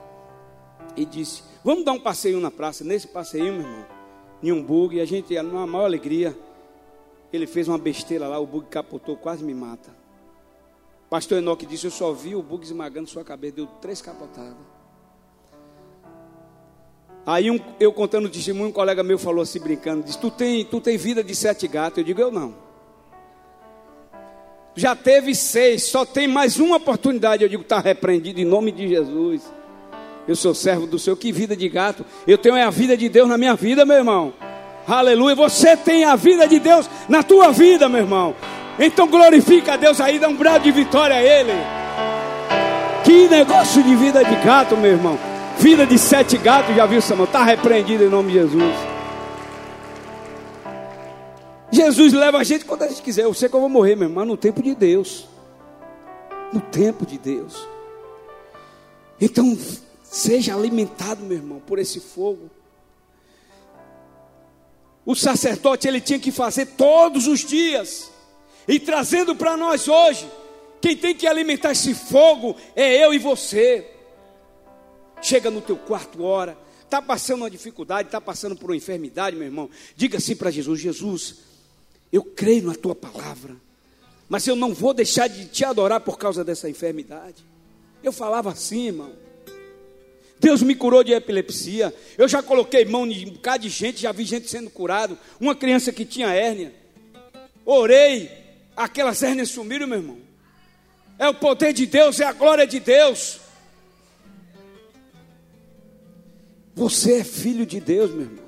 e 0.98 1.06
disse: 1.06 1.44
Vamos 1.64 1.86
dar 1.86 1.94
um 1.94 2.00
passeio 2.00 2.40
na 2.40 2.50
praça. 2.50 2.84
Nesse 2.84 3.08
passeio, 3.08 3.54
meu 3.54 3.62
irmão, 3.62 3.86
em 4.42 4.52
um 4.52 4.64
bug, 4.64 5.00
a 5.00 5.06
gente, 5.06 5.40
numa 5.44 5.68
maior 5.68 5.86
alegria, 5.86 6.36
ele 7.32 7.46
fez 7.46 7.68
uma 7.68 7.78
besteira 7.78 8.28
lá, 8.28 8.40
o 8.40 8.48
bug 8.48 8.68
capotou, 8.68 9.16
quase 9.16 9.44
me 9.44 9.54
mata. 9.54 9.96
Pastor 11.08 11.38
Enoque 11.38 11.68
disse: 11.68 11.86
Eu 11.86 11.92
só 11.92 12.12
vi 12.12 12.36
o 12.36 12.42
bug 12.42 12.66
esmagando 12.66 13.08
sua 13.08 13.24
cabeça, 13.24 13.58
deu 13.58 13.68
três 13.80 14.02
capotadas. 14.02 14.58
Aí 17.28 17.50
um, 17.50 17.60
eu 17.80 17.92
contando 17.92 18.26
o 18.26 18.30
testemunho, 18.30 18.70
um 18.70 18.72
colega 18.72 19.02
meu 19.02 19.18
falou 19.18 19.42
assim, 19.42 19.60
brincando, 19.60 20.04
disse, 20.04 20.20
tu 20.20 20.30
tem, 20.30 20.64
tu 20.64 20.80
tem 20.80 20.96
vida 20.96 21.24
de 21.24 21.36
sete 21.36 21.68
gatos? 21.68 21.98
Eu 21.98 22.04
digo, 22.04 22.22
eu 22.22 22.32
não. 22.32 22.54
Já 24.76 24.94
teve 24.94 25.34
seis, 25.34 25.84
só 25.84 26.06
tem 26.06 26.28
mais 26.28 26.60
uma 26.60 26.76
oportunidade. 26.76 27.44
Eu 27.44 27.50
digo, 27.50 27.62
está 27.62 27.80
repreendido 27.80 28.42
em 28.42 28.46
nome 28.46 28.72
de 28.72 28.90
Jesus. 28.90 29.42
Eu 30.28 30.36
sou 30.36 30.54
servo 30.54 30.86
do 30.86 31.00
Senhor. 31.00 31.16
Que 31.16 31.32
vida 31.32 31.56
de 31.56 31.70
gato. 31.70 32.06
Eu 32.28 32.38
tenho 32.38 32.56
a 32.56 32.70
vida 32.70 32.98
de 32.98 33.08
Deus 33.08 33.30
na 33.30 33.38
minha 33.38 33.56
vida, 33.56 33.86
meu 33.86 33.96
irmão. 33.96 34.34
Aleluia. 34.86 35.34
Você 35.36 35.78
tem 35.78 36.04
a 36.04 36.16
vida 36.18 36.46
de 36.46 36.60
Deus 36.60 36.90
na 37.08 37.24
tua 37.24 37.52
vida, 37.52 37.88
meu 37.88 38.02
irmão. 38.02 38.36
Então 38.78 39.08
glorifica 39.08 39.74
a 39.74 39.78
Deus 39.78 40.02
aí, 40.02 40.20
dá 40.20 40.28
um 40.28 40.36
brado 40.36 40.66
de 40.66 40.72
vitória 40.72 41.16
a 41.16 41.24
Ele. 41.24 41.54
Que 43.06 43.30
negócio 43.30 43.82
de 43.82 43.96
vida 43.96 44.26
de 44.26 44.36
gato, 44.44 44.76
meu 44.76 44.92
irmão. 44.92 45.18
Vida 45.58 45.86
de 45.86 45.98
sete 45.98 46.38
gatos, 46.38 46.76
já 46.76 46.86
viu, 46.86 47.02
Samuel? 47.02 47.26
Está 47.26 47.44
repreendido 47.46 48.04
em 48.04 48.10
nome 48.10 48.34
de 48.34 48.40
Jesus. 48.40 48.95
Jesus 51.72 52.14
leva 52.14 52.38
a 52.38 52.44
gente 52.44 52.66
quando 52.66 52.84
a 52.84 52.88
gente 52.88 53.02
quiser. 53.02 53.24
Eu 53.24 53.34
sei 53.34 53.50
que 53.50 53.56
eu 53.56 53.60
vou 53.60 53.70
morrer, 53.70 53.96
meu 53.96 54.08
irmão, 54.08 54.26
no 54.26 54.38
tempo 54.38 54.62
de 54.62 54.76
Deus. 54.76 55.28
No 56.54 56.62
tempo 56.62 57.06
de 57.06 57.18
Deus. 57.18 57.68
Então, 59.20 59.58
Seja 60.16 60.56
alimentado, 60.56 61.26
meu 61.26 61.36
irmão, 61.36 61.60
por 61.60 61.78
esse 61.78 62.00
fogo. 62.00 62.50
O 65.06 65.14
sacerdote 65.14 65.90
ele 65.90 66.00
tinha 66.00 66.18
que 66.18 66.32
fazer 66.32 66.68
todos 66.68 67.28
os 67.28 67.42
dias. 67.42 68.10
E 68.66 68.80
trazendo 68.80 69.36
para 69.36 69.58
nós 69.58 69.90
hoje, 69.90 70.26
quem 70.80 70.96
tem 70.96 71.14
que 71.14 71.28
alimentar 71.28 71.72
esse 71.72 71.94
fogo 71.94 72.56
é 72.78 73.04
eu 73.04 73.14
e 73.14 73.20
você. 73.20 73.86
Chega 75.22 75.52
no 75.52 75.60
teu 75.60 75.76
quarto 75.76 76.24
hora, 76.24 76.58
está 76.86 77.02
passando 77.02 77.42
uma 77.42 77.50
dificuldade, 77.50 78.08
está 78.08 78.22
passando 78.22 78.56
por 78.56 78.70
uma 78.70 78.78
enfermidade, 78.78 79.36
meu 79.36 79.48
irmão. 79.48 79.70
Diga 79.98 80.18
assim 80.18 80.34
para 80.34 80.50
Jesus: 80.50 80.80
Jesus, 80.80 81.36
eu 82.16 82.24
creio 82.24 82.64
na 82.64 82.74
tua 82.74 82.96
palavra, 82.96 83.58
mas 84.30 84.48
eu 84.48 84.56
não 84.56 84.74
vou 84.74 84.94
deixar 84.94 85.28
de 85.28 85.48
te 85.48 85.66
adorar 85.66 86.00
por 86.00 86.18
causa 86.18 86.46
dessa 86.46 86.70
enfermidade. 86.70 87.44
Eu 88.02 88.14
falava 88.14 88.52
assim, 88.52 88.88
irmão. 88.88 89.12
Deus 90.40 90.62
me 90.62 90.76
curou 90.76 91.04
de 91.04 91.12
epilepsia. 91.12 91.94
Eu 92.18 92.28
já 92.28 92.42
coloquei 92.42 92.86
mão 92.86 93.06
em 93.06 93.28
um 93.28 93.34
bocado 93.34 93.64
de 93.64 93.70
gente, 93.70 94.02
já 94.02 94.14
vi 94.14 94.24
gente 94.24 94.50
sendo 94.50 94.70
curado. 94.70 95.18
Uma 95.40 95.56
criança 95.56 95.92
que 95.92 96.06
tinha 96.06 96.30
hérnia. 96.30 96.74
Orei, 97.66 98.32
aquelas 98.78 99.22
hérnias 99.22 99.50
sumiram, 99.50 99.86
meu 99.86 99.98
irmão. 99.98 100.18
É 101.20 101.28
o 101.28 101.34
poder 101.34 101.74
de 101.74 101.86
Deus, 101.86 102.22
é 102.22 102.26
a 102.26 102.34
glória 102.34 102.66
de 102.66 102.80
Deus. 102.80 103.42
Você 106.74 107.18
é 107.20 107.24
filho 107.26 107.66
de 107.66 107.82
Deus, 107.82 108.12
meu 108.12 108.22
irmão. 108.22 108.46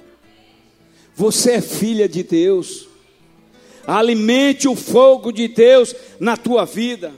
Você 1.16 1.52
é 1.54 1.62
filha 1.62 2.08
de 2.08 2.24
Deus. 2.24 2.87
Alimente 3.88 4.68
o 4.68 4.76
fogo 4.76 5.32
de 5.32 5.48
Deus 5.48 5.96
na 6.20 6.36
tua 6.36 6.66
vida. 6.66 7.14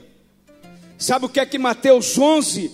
Sabe 0.96 1.26
o 1.26 1.28
que 1.28 1.40
é 1.40 1.44
que 1.46 1.58
Mateus 1.58 2.16
11, 2.16 2.70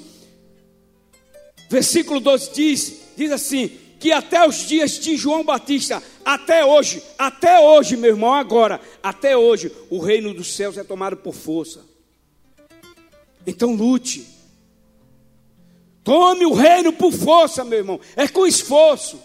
versículo 1.71 2.21
12 2.21 2.51
diz? 2.53 3.01
Diz 3.17 3.33
assim: 3.33 3.71
que 3.99 4.13
até 4.13 4.47
os 4.47 4.67
dias 4.67 4.99
de 4.99 5.17
João 5.17 5.43
Batista, 5.43 6.03
até 6.25 6.65
hoje, 6.65 7.03
até 7.19 7.59
hoje, 7.59 7.97
meu 7.97 8.11
irmão, 8.11 8.35
agora, 8.35 8.81
até 9.03 9.37
hoje, 9.37 9.73
o 9.89 9.99
reino 9.99 10.35
dos 10.35 10.55
céus 10.55 10.77
é 10.77 10.85
tomado 10.85 11.17
por 11.17 11.35
força. 11.35 11.83
Então 13.47 13.75
lute. 13.75 14.27
Tome 16.05 16.45
o 16.45 16.53
reino 16.53 16.93
por 16.93 17.13
força, 17.13 17.65
meu 17.65 17.79
irmão. 17.79 18.01
É 18.15 18.29
com 18.29 18.47
esforço. 18.47 19.19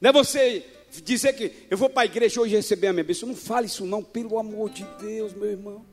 Não 0.00 0.10
é 0.10 0.12
você 0.12 0.64
dizer 1.02 1.32
que 1.34 1.52
eu 1.70 1.76
vou 1.76 1.88
para 1.88 2.02
a 2.02 2.06
igreja 2.06 2.40
hoje 2.40 2.56
receber 2.56 2.88
a 2.88 2.92
minha 2.92 3.04
bênção. 3.04 3.28
Não 3.28 3.36
fale 3.36 3.66
isso 3.66 3.84
não, 3.84 4.02
pelo 4.02 4.38
amor 4.38 4.70
de 4.70 4.84
Deus, 5.00 5.32
meu 5.32 5.50
irmão. 5.50 5.84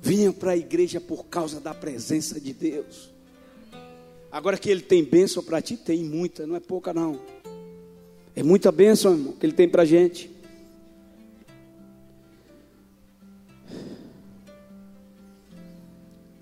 Vinha 0.00 0.32
para 0.32 0.52
a 0.52 0.56
igreja 0.56 1.00
por 1.00 1.24
causa 1.26 1.60
da 1.60 1.72
presença 1.72 2.40
de 2.40 2.52
Deus. 2.52 3.10
Agora 4.30 4.58
que 4.58 4.68
Ele 4.68 4.82
tem 4.82 5.02
bênção 5.02 5.42
para 5.42 5.62
ti, 5.62 5.76
tem 5.76 6.02
muita, 6.04 6.46
não 6.46 6.56
é 6.56 6.60
pouca 6.60 6.92
não. 6.92 7.18
É 8.36 8.42
muita 8.42 8.72
bênção, 8.72 9.12
irmão, 9.12 9.32
que 9.32 9.46
Ele 9.46 9.52
tem 9.52 9.68
para 9.68 9.82
a 9.82 9.86
gente. 9.86 10.30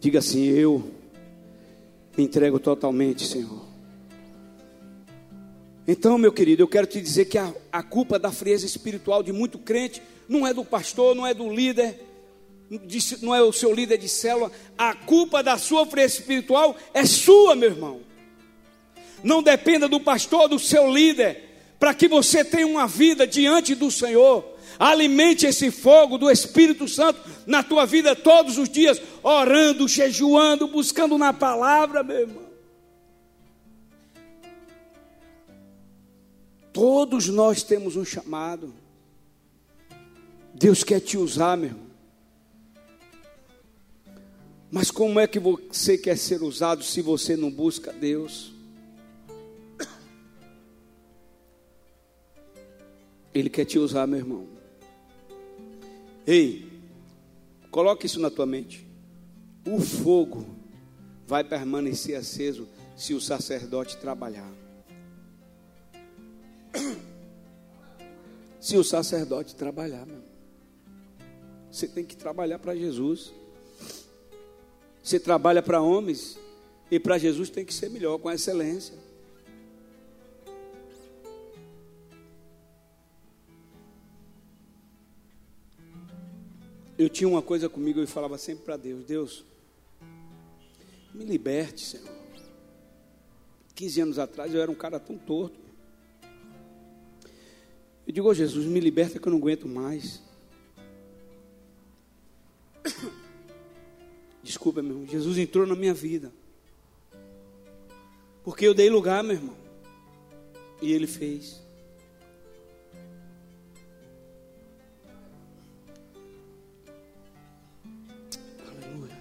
Diga 0.01 0.18
assim: 0.18 0.42
Eu 0.46 0.83
me 2.16 2.25
entrego 2.25 2.59
totalmente, 2.59 3.25
Senhor. 3.25 3.71
Então, 5.87 6.16
meu 6.16 6.33
querido, 6.33 6.62
eu 6.62 6.68
quero 6.68 6.87
te 6.87 7.01
dizer 7.01 7.25
que 7.25 7.37
a, 7.37 7.53
a 7.73 7.83
culpa 7.83 8.18
da 8.18 8.31
frieza 8.31 8.64
espiritual 8.64 9.23
de 9.23 9.33
muito 9.33 9.59
crente 9.59 10.01
não 10.29 10.47
é 10.47 10.55
do 10.55 10.64
pastor, 10.64 11.14
não 11.14 11.27
é 11.27 11.35
do 11.35 11.53
líder, 11.53 12.01
não 13.21 13.35
é 13.35 13.42
o 13.42 13.53
seu 13.53 13.75
líder 13.75 13.99
de 13.99 14.09
célula, 14.09 14.51
a 14.79 14.95
culpa 14.95 15.42
da 15.42 15.59
sua 15.59 15.85
frieza 15.85 16.18
espiritual 16.18 16.77
é 16.95 17.05
sua, 17.05 17.55
meu 17.57 17.71
irmão. 17.71 18.01
Não 19.23 19.42
dependa 19.42 19.88
do 19.88 20.01
pastor, 20.01 20.49
do 20.49 20.59
seu 20.59 20.92
líder, 20.92 21.51
para 21.79 21.92
que 21.92 22.07
você 22.07 22.45
tenha 22.45 22.66
uma 22.66 22.87
vida 22.87 23.27
diante 23.27 23.75
do 23.75 23.90
Senhor. 23.90 24.53
Alimente 24.79 25.47
esse 25.47 25.71
fogo 25.71 26.16
do 26.16 26.31
Espírito 26.31 26.88
Santo 26.88 27.21
na 27.47 27.62
tua 27.62 27.85
vida 27.85 28.16
todos 28.16 28.57
os 28.57 28.68
dias, 28.68 29.01
orando, 29.23 29.87
jejuando, 29.87 30.66
buscando 30.66 31.18
na 31.18 31.33
palavra, 31.33 32.03
meu 32.03 32.21
irmão. 32.21 32.41
Todos 36.72 37.28
nós 37.28 37.62
temos 37.62 37.96
um 37.96 38.04
chamado. 38.04 38.72
Deus 40.54 40.82
quer 40.82 41.00
te 41.00 41.18
usar, 41.18 41.56
meu 41.56 41.70
irmão. 41.70 41.92
Mas 44.70 44.90
como 44.90 45.20
é 45.20 45.26
que 45.26 45.38
você 45.38 45.98
quer 45.98 46.16
ser 46.16 46.42
usado 46.42 46.82
se 46.82 47.02
você 47.02 47.37
não 47.37 47.50
busca 47.50 47.92
Deus? 47.92 48.54
Ele 53.35 53.50
quer 53.50 53.66
te 53.66 53.78
usar, 53.78 54.06
meu 54.06 54.18
irmão. 54.18 54.46
Ei, 56.26 56.70
coloque 57.70 58.06
isso 58.06 58.18
na 58.20 58.30
tua 58.30 58.46
mente. 58.46 58.87
O 59.66 59.80
fogo 59.80 60.46
vai 61.26 61.44
permanecer 61.44 62.16
aceso 62.16 62.66
se 62.96 63.12
o 63.12 63.20
sacerdote 63.20 63.96
trabalhar. 63.98 64.62
Se 68.62 68.77
o 68.77 68.85
sacerdote 68.85 69.57
trabalhar, 69.57 70.07
meu. 70.07 70.22
Você 71.68 71.88
tem 71.88 72.05
que 72.05 72.16
trabalhar 72.16 72.61
para 72.61 72.77
Jesus. 72.77 73.33
Você 75.03 75.18
trabalha 75.18 75.61
para 75.61 75.83
homens 75.83 76.38
e 76.88 77.01
para 77.01 77.18
Jesus 77.18 77.51
tem 77.51 77.64
que 77.64 77.75
ser 77.75 77.90
melhor, 77.90 78.20
com 78.20 78.31
excelência. 78.31 78.94
Eu 86.96 87.09
tinha 87.09 87.29
uma 87.29 87.42
coisa 87.42 87.68
comigo, 87.68 87.98
eu 87.98 88.07
falava 88.07 88.38
sempre 88.38 88.64
para 88.64 88.77
Deus: 88.77 89.05
Deus, 89.05 89.44
me 91.12 91.25
liberte, 91.25 91.85
Senhor. 91.85 92.14
15 93.75 94.01
anos 94.03 94.18
atrás 94.20 94.55
eu 94.55 94.62
era 94.62 94.70
um 94.70 94.77
cara 94.77 95.01
tão 95.01 95.18
torto. 95.18 95.62
Eu 98.07 98.12
digo, 98.12 98.29
oh, 98.29 98.35
Jesus, 98.35 98.67
me 98.67 98.81
liberta 98.81 99.19
que 99.19 99.27
eu 99.27 99.31
não 99.31 99.38
aguento 99.38 99.69
mais. 99.69 100.21
Desculpa, 104.43 104.83
meu 104.83 104.93
irmão. 104.93 105.07
Jesus 105.07 105.38
entrou 105.38 105.67
na 105.67 105.77
minha 105.77 105.95
vida. 105.95 106.33
Porque 108.43 108.67
eu 108.67 108.75
dei 108.75 108.91
lugar, 108.91 109.23
meu 109.23 109.37
irmão. 109.37 109.57
E 110.81 110.93
ele 110.93 111.07
fez. 111.07 111.62
Aleluia. 118.67 119.17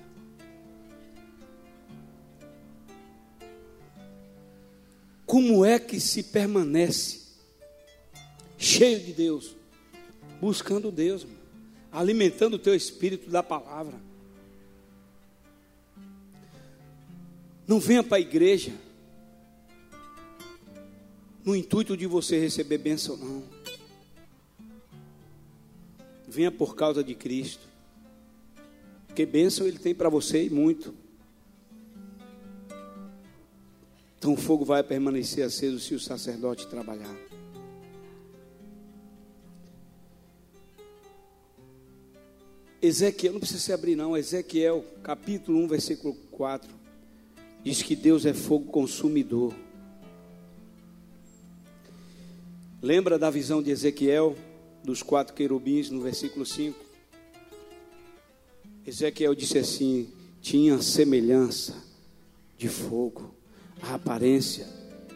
Como 5.27 5.63
é 5.63 5.77
que 5.77 5.99
se 5.99 6.23
permanece 6.23 7.30
cheio 8.71 8.99
de 8.99 9.13
Deus? 9.13 9.55
Buscando 10.39 10.91
Deus, 10.91 11.25
alimentando 11.91 12.55
o 12.55 12.59
teu 12.59 12.73
espírito 12.73 13.29
da 13.29 13.43
palavra. 13.43 13.99
Não 17.67 17.79
venha 17.79 18.03
para 18.03 18.17
a 18.17 18.21
igreja 18.21 18.73
no 21.43 21.55
intuito 21.55 21.97
de 21.97 22.05
você 22.05 22.39
receber 22.39 22.77
bênção, 22.77 23.17
não. 23.17 23.43
Venha 26.27 26.51
por 26.51 26.75
causa 26.75 27.03
de 27.03 27.13
Cristo. 27.13 27.67
Porque 29.07 29.25
bênção 29.25 29.67
Ele 29.67 29.79
tem 29.79 29.93
para 29.93 30.07
você 30.07 30.45
e 30.45 30.49
muito. 30.49 30.93
Então 34.17 34.33
o 34.33 34.37
fogo 34.37 34.63
vai 34.63 34.83
permanecer 34.83 35.43
aceso 35.43 35.79
se 35.79 35.93
o 35.93 35.99
sacerdote 35.99 36.67
trabalhar. 36.67 37.30
Ezequiel, 42.81 43.33
não 43.33 43.39
precisa 43.39 43.59
se 43.59 43.71
abrir 43.71 43.95
não, 43.95 44.17
Ezequiel 44.17 44.83
capítulo 45.03 45.59
1, 45.59 45.67
versículo 45.67 46.15
4. 46.31 46.67
Diz 47.63 47.83
que 47.83 47.95
Deus 47.95 48.25
é 48.25 48.33
fogo 48.33 48.71
consumidor. 48.71 49.53
Lembra 52.81 53.19
da 53.19 53.29
visão 53.29 53.61
de 53.61 53.69
Ezequiel, 53.69 54.35
dos 54.83 55.03
quatro 55.03 55.35
querubins, 55.35 55.91
no 55.91 56.01
versículo 56.01 56.43
5? 56.43 56.75
Ezequiel 58.87 59.35
disse 59.35 59.59
assim: 59.59 60.09
tinha 60.41 60.81
semelhança 60.81 61.75
de 62.57 62.67
fogo, 62.67 63.31
a 63.79 63.93
aparência 63.93 64.67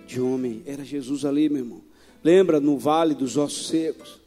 de 0.05 0.21
homem. 0.21 0.61
Era 0.67 0.85
Jesus 0.85 1.25
ali, 1.25 1.49
meu 1.49 1.63
irmão. 1.63 1.81
Lembra 2.23 2.59
no 2.59 2.77
vale 2.77 3.15
dos 3.15 3.37
ossos 3.37 3.67
secos? 3.67 4.24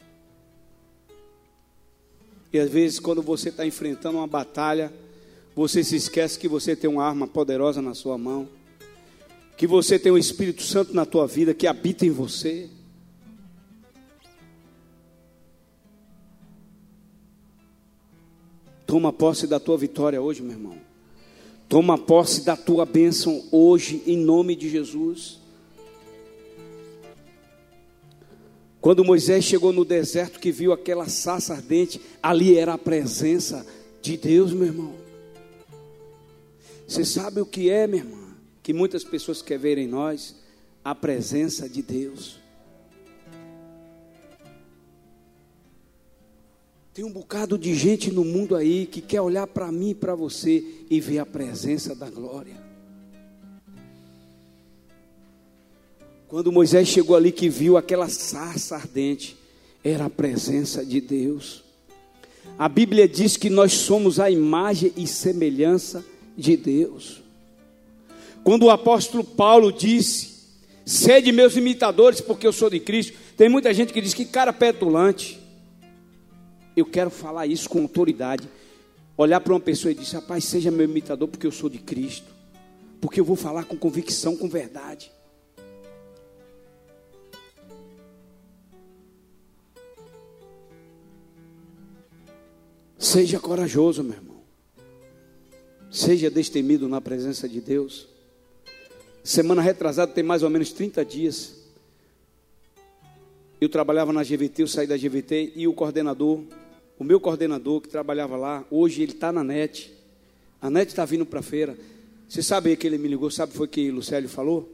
E 2.53 2.59
às 2.59 2.71
vezes, 2.71 2.99
quando 2.99 3.23
você 3.23 3.51
está 3.51 3.67
enfrentando 3.67 4.19
uma 4.19 4.27
batalha, 4.27 4.93
você 5.55 5.83
se 5.83 5.97
esquece 5.97 6.39
que 6.39 6.49
você 6.49 6.75
tem 6.75 6.89
uma 6.89 7.05
arma 7.05 7.27
poderosa 7.27 7.83
na 7.83 7.95
sua 7.95 8.17
mão, 8.17 8.49
que 9.57 9.67
você 9.67 9.99
tem 9.99 10.13
o 10.13 10.19
Espírito 10.19 10.63
Santo 10.63 10.95
na 10.95 11.05
tua 11.05 11.27
vida 11.27 11.53
que 11.53 11.67
habita 11.67 12.07
em 12.07 12.11
você. 12.11 12.71
Toma 18.87 19.13
posse 19.13 19.47
da 19.47 19.61
tua 19.61 19.77
vitória 19.77 20.23
hoje, 20.23 20.43
meu 20.43 20.53
irmão. 20.53 20.79
Toma 21.69 21.99
posse 21.99 22.45
da 22.45 22.57
tua 22.57 22.87
bênção 22.87 23.45
hoje, 23.53 24.03
em 24.07 24.17
nome 24.17 24.57
de 24.57 24.71
Jesus. 24.71 25.39
Quando 28.89 29.05
Moisés 29.05 29.45
chegou 29.45 29.71
no 29.71 29.85
deserto 29.85 30.41
que 30.41 30.51
viu 30.51 30.73
aquela 30.73 31.11
sassa 31.11 31.53
ardente, 31.53 32.01
ali 32.23 32.57
era 32.57 32.73
a 32.73 32.79
presença 32.79 33.67
de 34.01 34.17
Deus, 34.17 34.51
meu 34.51 34.67
irmão. 34.67 34.95
Você 36.87 37.05
sabe 37.05 37.39
o 37.39 37.45
que 37.45 37.69
é, 37.69 37.87
minha 37.87 38.03
irmã? 38.03 38.35
Que 38.63 38.73
muitas 38.73 39.05
pessoas 39.05 39.43
querem 39.43 39.61
ver 39.61 39.77
em 39.77 39.87
nós 39.87 40.37
a 40.83 40.95
presença 40.95 41.69
de 41.69 41.83
Deus. 41.83 42.41
Tem 46.95 47.05
um 47.05 47.13
bocado 47.13 47.59
de 47.59 47.75
gente 47.75 48.11
no 48.11 48.25
mundo 48.25 48.57
aí 48.57 48.87
que 48.87 49.03
quer 49.03 49.21
olhar 49.21 49.47
para 49.47 49.71
mim 49.71 49.91
e 49.91 49.95
para 49.95 50.15
você 50.15 50.65
e 50.89 50.99
ver 50.99 51.19
a 51.19 51.27
presença 51.27 51.95
da 51.95 52.09
glória. 52.09 52.68
Quando 56.29 56.53
Moisés 56.53 56.87
chegou 56.87 57.17
ali 57.17 57.33
que 57.33 57.49
viu 57.49 57.79
aquela 57.79 58.07
sarça 58.11 58.77
ardente, 58.77 59.35
era 59.83 60.05
a 60.05 60.11
presença 60.11 60.85
de 60.85 61.01
Deus. 61.01 61.65
A 62.59 62.69
Bíblia 62.69 63.09
diz 63.09 63.39
que 63.39 63.49
nós 63.49 63.73
somos 63.73 64.21
a 64.21 64.31
imagem 64.31 64.93
e 64.95 65.07
semelhança 65.07 66.05
de 66.37 66.55
Deus. 66.55 67.23
Quando 68.45 68.65
o 68.65 68.71
apóstolo 68.71 69.25
Paulo 69.25 69.73
disse: 69.73 70.37
Sede 70.85 71.33
meus 71.33 71.57
imitadores, 71.57 72.21
porque 72.21 72.47
eu 72.47 72.53
sou 72.53 72.69
de 72.69 72.79
Cristo. 72.79 73.17
Tem 73.35 73.49
muita 73.49 73.73
gente 73.73 73.93
que 73.93 74.01
diz 74.01 74.13
que 74.13 74.27
cara 74.27 74.53
petulante. 74.53 75.41
Eu 76.77 76.85
quero 76.85 77.09
falar 77.09 77.47
isso 77.47 77.71
com 77.71 77.81
autoridade. 77.81 78.47
Olhar 79.17 79.41
para 79.41 79.55
uma 79.55 79.61
pessoa 79.61 79.93
e 79.93 79.95
dizer: 79.95 80.17
Rapaz, 80.17 80.45
seja 80.45 80.71
meu 80.71 80.85
imitador, 80.85 81.27
porque 81.27 81.47
eu 81.47 81.53
sou 81.53 81.71
de 81.71 81.79
Cristo. 81.79 82.31
Porque 83.01 83.19
eu 83.19 83.25
vou 83.25 83.37
falar 83.37 83.65
com 83.65 83.79
convicção, 83.79 84.37
com 84.37 84.47
verdade. 84.47 85.11
Seja 92.99 93.39
corajoso, 93.39 94.03
meu 94.03 94.15
irmão. 94.15 94.39
Seja 95.89 96.29
destemido 96.29 96.89
na 96.89 97.01
presença 97.01 97.49
de 97.49 97.61
Deus. 97.61 98.09
Semana 99.23 99.63
retrasada 99.63 100.13
tem 100.13 100.25
mais 100.25 100.43
ou 100.43 100.51
menos 100.51 100.73
30 100.73 101.05
dias. 101.05 101.55
Eu 103.61 103.69
trabalhava 103.69 104.13
na 104.13 104.25
GVT, 104.25 104.63
eu 104.63 104.67
saí 104.67 104.87
da 104.87 104.97
GVT 104.97 105.53
e 105.55 105.69
o 105.69 105.73
coordenador, 105.73 106.43
o 106.99 107.05
meu 107.05 107.21
coordenador 107.21 107.81
que 107.81 107.89
trabalhava 107.89 108.37
lá, 108.37 108.65
hoje 108.71 109.03
ele 109.03 109.13
está 109.13 109.31
na 109.31 109.45
NET. 109.45 109.93
A 110.61 110.69
NET 110.69 110.89
está 110.89 111.05
vindo 111.05 111.25
para 111.25 111.39
a 111.39 111.43
feira. 111.43 111.77
Você 112.29 112.43
sabe 112.43 112.77
que 112.77 112.87
ele 112.87 112.99
me 112.99 113.09
ligou, 113.09 113.31
sabe 113.31 113.53
foi 113.53 113.69
que 113.69 113.91
Lucélio 113.91 114.29
falou? 114.29 114.73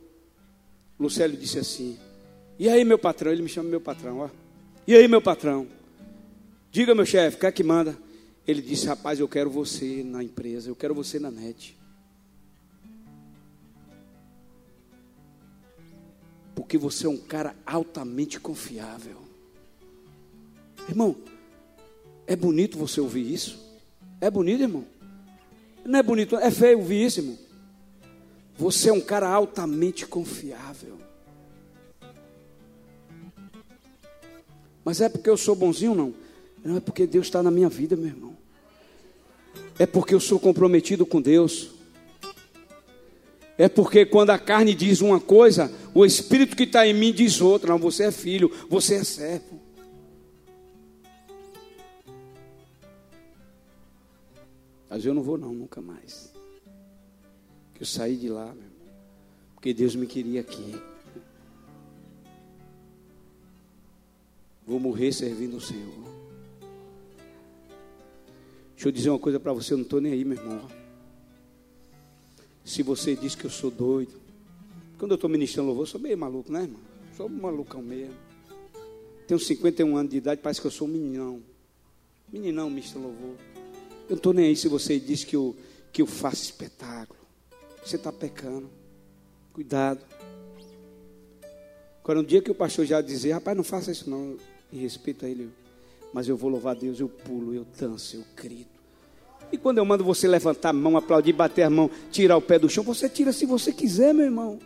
Lucélio 0.99 1.37
disse 1.37 1.59
assim: 1.59 1.99
E 2.59 2.69
aí, 2.69 2.85
meu 2.85 2.99
patrão? 2.99 3.31
Ele 3.31 3.43
me 3.43 3.49
chama 3.49 3.69
meu 3.69 3.81
patrão, 3.81 4.21
ó. 4.21 4.31
E 4.87 4.95
aí, 4.95 5.07
meu 5.09 5.21
patrão? 5.21 5.67
Diga, 6.71 6.95
meu 6.95 7.07
chefe, 7.07 7.37
quer 7.37 7.53
que 7.53 7.63
manda? 7.63 8.04
Ele 8.47 8.61
disse: 8.61 8.87
Rapaz, 8.87 9.19
eu 9.19 9.29
quero 9.29 9.51
você 9.51 10.03
na 10.03 10.23
empresa, 10.23 10.69
eu 10.69 10.77
quero 10.77 10.95
você 10.95 11.19
na 11.19 11.31
net. 11.31 11.77
Porque 16.55 16.79
você 16.79 17.07
é 17.07 17.09
um 17.09 17.17
cara 17.17 17.55
altamente 17.67 18.39
confiável. 18.39 19.19
Irmão, 20.89 21.17
é 22.27 22.37
bonito 22.37 22.79
você 22.79 23.01
ouvir 23.01 23.33
isso? 23.33 23.59
É 24.21 24.31
bonito, 24.31 24.63
irmão? 24.63 24.85
Não 25.85 25.99
é 25.99 26.03
bonito, 26.03 26.37
é 26.37 26.51
feio 26.51 26.79
ouvir 26.79 27.05
isso, 27.05 27.21
irmão. 27.21 27.39
Você 28.57 28.89
é 28.89 28.93
um 28.93 29.01
cara 29.01 29.29
altamente 29.29 30.07
confiável. 30.07 30.99
Mas 34.85 35.01
é 35.01 35.09
porque 35.09 35.29
eu 35.29 35.37
sou 35.37 35.57
bonzinho, 35.57 35.95
não? 35.95 36.15
Não 36.63 36.77
é 36.77 36.81
porque 36.81 37.07
Deus 37.07 37.27
está 37.27 37.43
na 37.43 37.51
minha 37.51 37.69
vida, 37.69 37.97
meu 37.97 38.07
irmão. 38.07 38.34
É 39.79 39.87
porque 39.87 40.15
eu 40.15 40.21
sou 40.21 40.39
comprometido 40.39 41.05
com 41.05 41.21
Deus. 41.21 41.71
É 43.57 43.69
porque 43.69 44.05
quando 44.05 44.31
a 44.31 44.39
carne 44.39 44.75
diz 44.75 45.01
uma 45.01 45.21
coisa, 45.21 45.71
o 45.93 46.05
Espírito 46.05 46.57
que 46.57 46.65
está 46.65 46.87
em 46.87 46.95
mim 46.95 47.13
diz 47.13 47.41
outra. 47.41 47.71
Não, 47.71 47.79
você 47.79 48.05
é 48.05 48.13
filho, 48.13 48.51
você 48.69 48.97
é 48.97 49.05
servo. 49.05 49.61
Mas 54.89 55.05
eu 55.05 55.15
não 55.15 55.23
vou 55.23 55.37
não, 55.37 55.53
nunca 55.53 55.81
mais. 55.81 56.33
Que 57.75 57.83
eu 57.83 57.87
saí 57.87 58.17
de 58.17 58.29
lá, 58.29 58.47
meu 58.47 58.55
irmão. 58.55 58.71
Porque 59.55 59.75
Deus 59.75 59.97
me 59.97 60.07
queria 60.07 60.41
aqui. 60.41 60.81
Vou 64.67 64.81
morrer 64.81 65.13
servindo 65.13 65.57
o 65.57 65.61
Senhor. 65.61 66.24
Deixa 68.85 68.89
eu 68.91 68.93
dizer 68.93 69.09
uma 69.09 69.19
coisa 69.19 69.41
para 69.41 69.51
você, 69.51 69.73
eu 69.73 69.79
não 69.79 69.85
estou 69.85 69.99
nem 69.99 70.13
aí, 70.13 70.27
meu 70.27 70.37
irmão. 70.37 70.61
Se 72.63 72.83
você 72.83 73.17
diz 73.17 73.35
que 73.35 73.47
eu 73.47 73.51
sou 73.51 73.71
doido, 73.71 74.13
quando 74.99 75.13
eu 75.13 75.15
estou 75.15 75.31
ministrando 75.31 75.69
louvor, 75.69 75.85
eu 75.85 75.87
sou 75.87 75.99
meio 75.99 76.19
maluco, 76.19 76.53
né, 76.53 76.65
irmão? 76.65 76.83
Sou 77.17 77.27
malucão 77.27 77.81
mesmo. 77.81 78.15
Tenho 79.27 79.41
51 79.41 79.97
anos 79.97 80.11
de 80.11 80.19
idade, 80.19 80.43
parece 80.43 80.61
que 80.61 80.67
eu 80.67 80.71
sou 80.71 80.87
um 80.87 80.91
meninão. 80.91 81.43
Meninão, 82.31 82.69
ministrando 82.69 83.07
louvor. 83.07 83.37
Eu 84.03 84.11
não 84.11 84.17
estou 84.19 84.35
nem 84.35 84.49
aí 84.49 84.57
se 84.57 84.69
você 84.69 85.01
diz 85.01 85.25
que 85.25 85.35
eu, 85.35 85.57
que 85.91 86.03
eu 86.03 86.07
faço 86.07 86.43
espetáculo. 86.43 87.21
Você 87.83 87.97
está 87.97 88.13
pecando. 88.13 88.69
Cuidado. 89.55 90.05
Agora, 92.03 92.21
um 92.21 92.25
dia 92.25 92.43
que 92.43 92.51
o 92.51 92.55
pastor 92.55 92.85
já 92.85 93.01
dizer, 93.01 93.33
rapaz, 93.33 93.57
não 93.57 93.65
faça 93.65 93.91
isso 93.91 94.11
não, 94.11 94.37
e 94.71 94.77
respeito 94.77 95.25
a 95.25 95.29
ele. 95.31 95.51
Mas 96.13 96.29
eu 96.29 96.37
vou 96.37 96.51
louvar 96.51 96.77
a 96.77 96.79
Deus, 96.79 97.01
eu 97.01 97.09
pulo, 97.09 97.55
eu 97.55 97.67
danço, 97.81 98.17
eu 98.17 98.25
grito. 98.37 98.74
E 99.53 99.59
quando 99.59 99.79
eu 99.79 99.85
mando 99.85 100.05
você 100.05 100.27
levantar 100.27 100.71
a 100.71 100.73
mão, 100.73 100.97
aplaudir, 100.97 101.33
bater 101.33 101.63
a 101.63 101.71
mão, 101.71 101.91
tirar 102.11 102.37
o 102.37 102.43
pé 102.43 102.59
do 102.59 102.69
chão, 102.69 102.83
você 102.83 103.09
tira 103.09 103.33
se 103.33 103.47
você 103.47 103.73
quiser, 103.73 104.13
meu 104.13 104.25
irmão. 104.25 104.59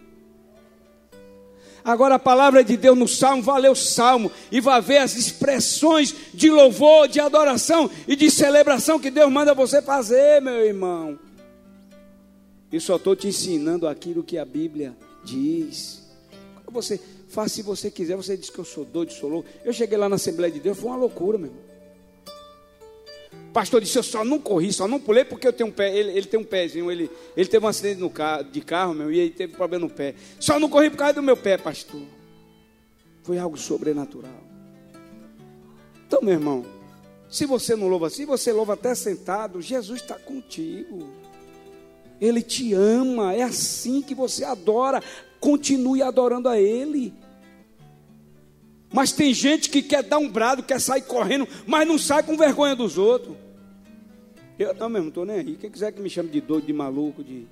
Agora 1.85 2.17
a 2.17 2.19
palavra 2.19 2.63
de 2.63 2.77
Deus 2.77 2.99
no 2.99 3.09
Salmo, 3.09 3.43
valeu 3.43 3.73
o 3.73 3.77
Salmo, 3.77 4.31
e 4.51 4.61
vai 4.61 4.81
ver 4.81 4.99
as 4.99 5.17
expressões 5.17 6.15
de 6.35 6.51
louvor, 6.51 7.09
de 7.09 7.21
adoração 7.21 7.91
e 8.07 8.15
de 8.15 8.31
celebração 8.31 8.99
que 8.99 9.11
Deus 9.11 9.33
manda 9.33 9.55
você 9.55 9.81
fazer, 9.81 10.43
meu 10.43 10.65
irmão. 10.65 11.19
Eu 12.71 12.81
só 12.81 12.97
estou 12.97 13.17
te 13.17 13.29
ensinando 13.29 13.89
aquilo 13.89 14.23
que 14.23 14.37
a 14.37 14.45
Bíblia 14.45 14.95
diz. 15.25 16.07
Você 16.71 17.01
faça 17.29 17.55
se 17.55 17.63
você 17.63 17.91
quiser, 17.91 18.17
você 18.17 18.37
diz 18.37 18.51
que 18.51 18.59
eu 18.59 18.65
sou 18.65 18.85
doido, 18.85 19.13
sou 19.13 19.31
louco. 19.31 19.49
Eu 19.65 19.73
cheguei 19.73 19.97
lá 19.97 20.09
na 20.09 20.17
Assembleia 20.17 20.53
de 20.53 20.61
Deus, 20.61 20.77
foi 20.77 20.91
uma 20.91 20.97
loucura, 20.99 21.39
meu 21.39 21.47
irmão. 21.47 21.68
Pastor 23.59 23.81
disse: 23.81 23.99
Eu 23.99 24.05
só 24.05 24.25
não 24.25 24.39
corri, 24.39 24.73
só 24.73 24.87
não 24.87 25.01
pulei 25.01 25.25
porque 25.25 25.45
eu 25.45 25.53
tenho 25.53 25.69
um 25.69 25.73
pé. 25.73 25.93
Ele, 25.93 26.13
ele 26.13 26.27
tem 26.29 26.39
um 26.39 26.45
pezinho, 26.45 26.93
ele, 26.93 27.11
ele 27.37 27.49
teve 27.49 27.67
um 27.67 27.69
acidente 27.69 27.99
no 27.99 28.09
carro, 28.09 28.45
de 28.45 28.61
carro, 28.61 28.95
meu, 28.95 29.11
e 29.11 29.19
ele 29.19 29.31
teve 29.31 29.53
problema 29.53 29.85
no 29.85 29.91
pé. 29.91 30.15
Só 30.39 30.61
não 30.61 30.69
corri 30.69 30.89
por 30.89 30.97
causa 30.97 31.15
do 31.15 31.23
meu 31.25 31.37
pé, 31.37 31.59
pastor. 31.59 32.03
Foi 33.25 33.37
algo 33.37 33.57
sobrenatural. 33.57 34.45
Então, 36.07 36.21
meu 36.23 36.35
irmão, 36.35 36.65
se 37.29 37.47
você 37.47 37.75
não 37.75 37.89
louva 37.89 38.07
assim, 38.07 38.25
você 38.25 38.53
louva 38.53 38.75
até 38.75 38.95
sentado, 38.95 39.61
Jesus 39.61 40.03
está 40.03 40.15
contigo. 40.15 41.09
Ele 42.21 42.43
te 42.43 42.75
ama, 42.75 43.35
é 43.35 43.43
assim 43.43 44.01
que 44.03 44.15
você 44.15 44.45
adora. 44.45 45.03
Continue 45.41 46.01
adorando 46.01 46.49
a 46.49 46.61
Ele. 46.61 47.13
Mas 48.93 49.11
tem 49.11 49.35
gente 49.35 49.69
que 49.69 49.83
quer 49.83 50.05
dar 50.05 50.19
um 50.19 50.29
brado, 50.29 50.63
quer 50.63 50.81
sair 50.81 51.03
correndo, 51.03 51.49
mas 51.67 51.89
não 51.89 51.99
sai 51.99 52.23
com 52.23 52.37
vergonha 52.37 52.77
dos 52.77 52.97
outros. 52.97 53.48
Eu 54.59 54.75
não 54.75 54.89
mesmo, 54.89 55.09
estou 55.09 55.25
nem 55.25 55.37
aí. 55.39 55.57
Quem 55.57 55.71
quiser 55.71 55.93
que 55.93 56.01
me 56.01 56.11
chame 56.11 56.29
de 56.31 56.41
doido, 56.41 56.67
de 56.67 56.73
maluco, 56.73 57.23
de. 57.23 57.47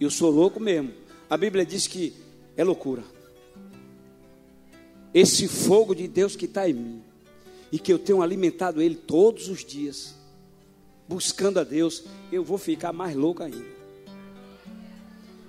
Eu 0.00 0.10
sou 0.10 0.30
louco 0.30 0.58
mesmo. 0.58 0.92
A 1.28 1.36
Bíblia 1.36 1.64
diz 1.64 1.86
que 1.86 2.12
é 2.56 2.64
loucura. 2.64 3.04
Esse 5.14 5.46
fogo 5.46 5.94
de 5.94 6.08
Deus 6.08 6.34
que 6.34 6.46
está 6.46 6.68
em 6.68 6.72
mim, 6.72 7.02
e 7.70 7.78
que 7.78 7.92
eu 7.92 7.98
tenho 7.98 8.22
alimentado 8.22 8.82
ele 8.82 8.96
todos 8.96 9.48
os 9.48 9.64
dias, 9.64 10.14
buscando 11.08 11.60
a 11.60 11.64
Deus, 11.64 12.04
eu 12.32 12.42
vou 12.42 12.58
ficar 12.58 12.92
mais 12.92 13.14
louco 13.14 13.42
ainda. 13.42 13.80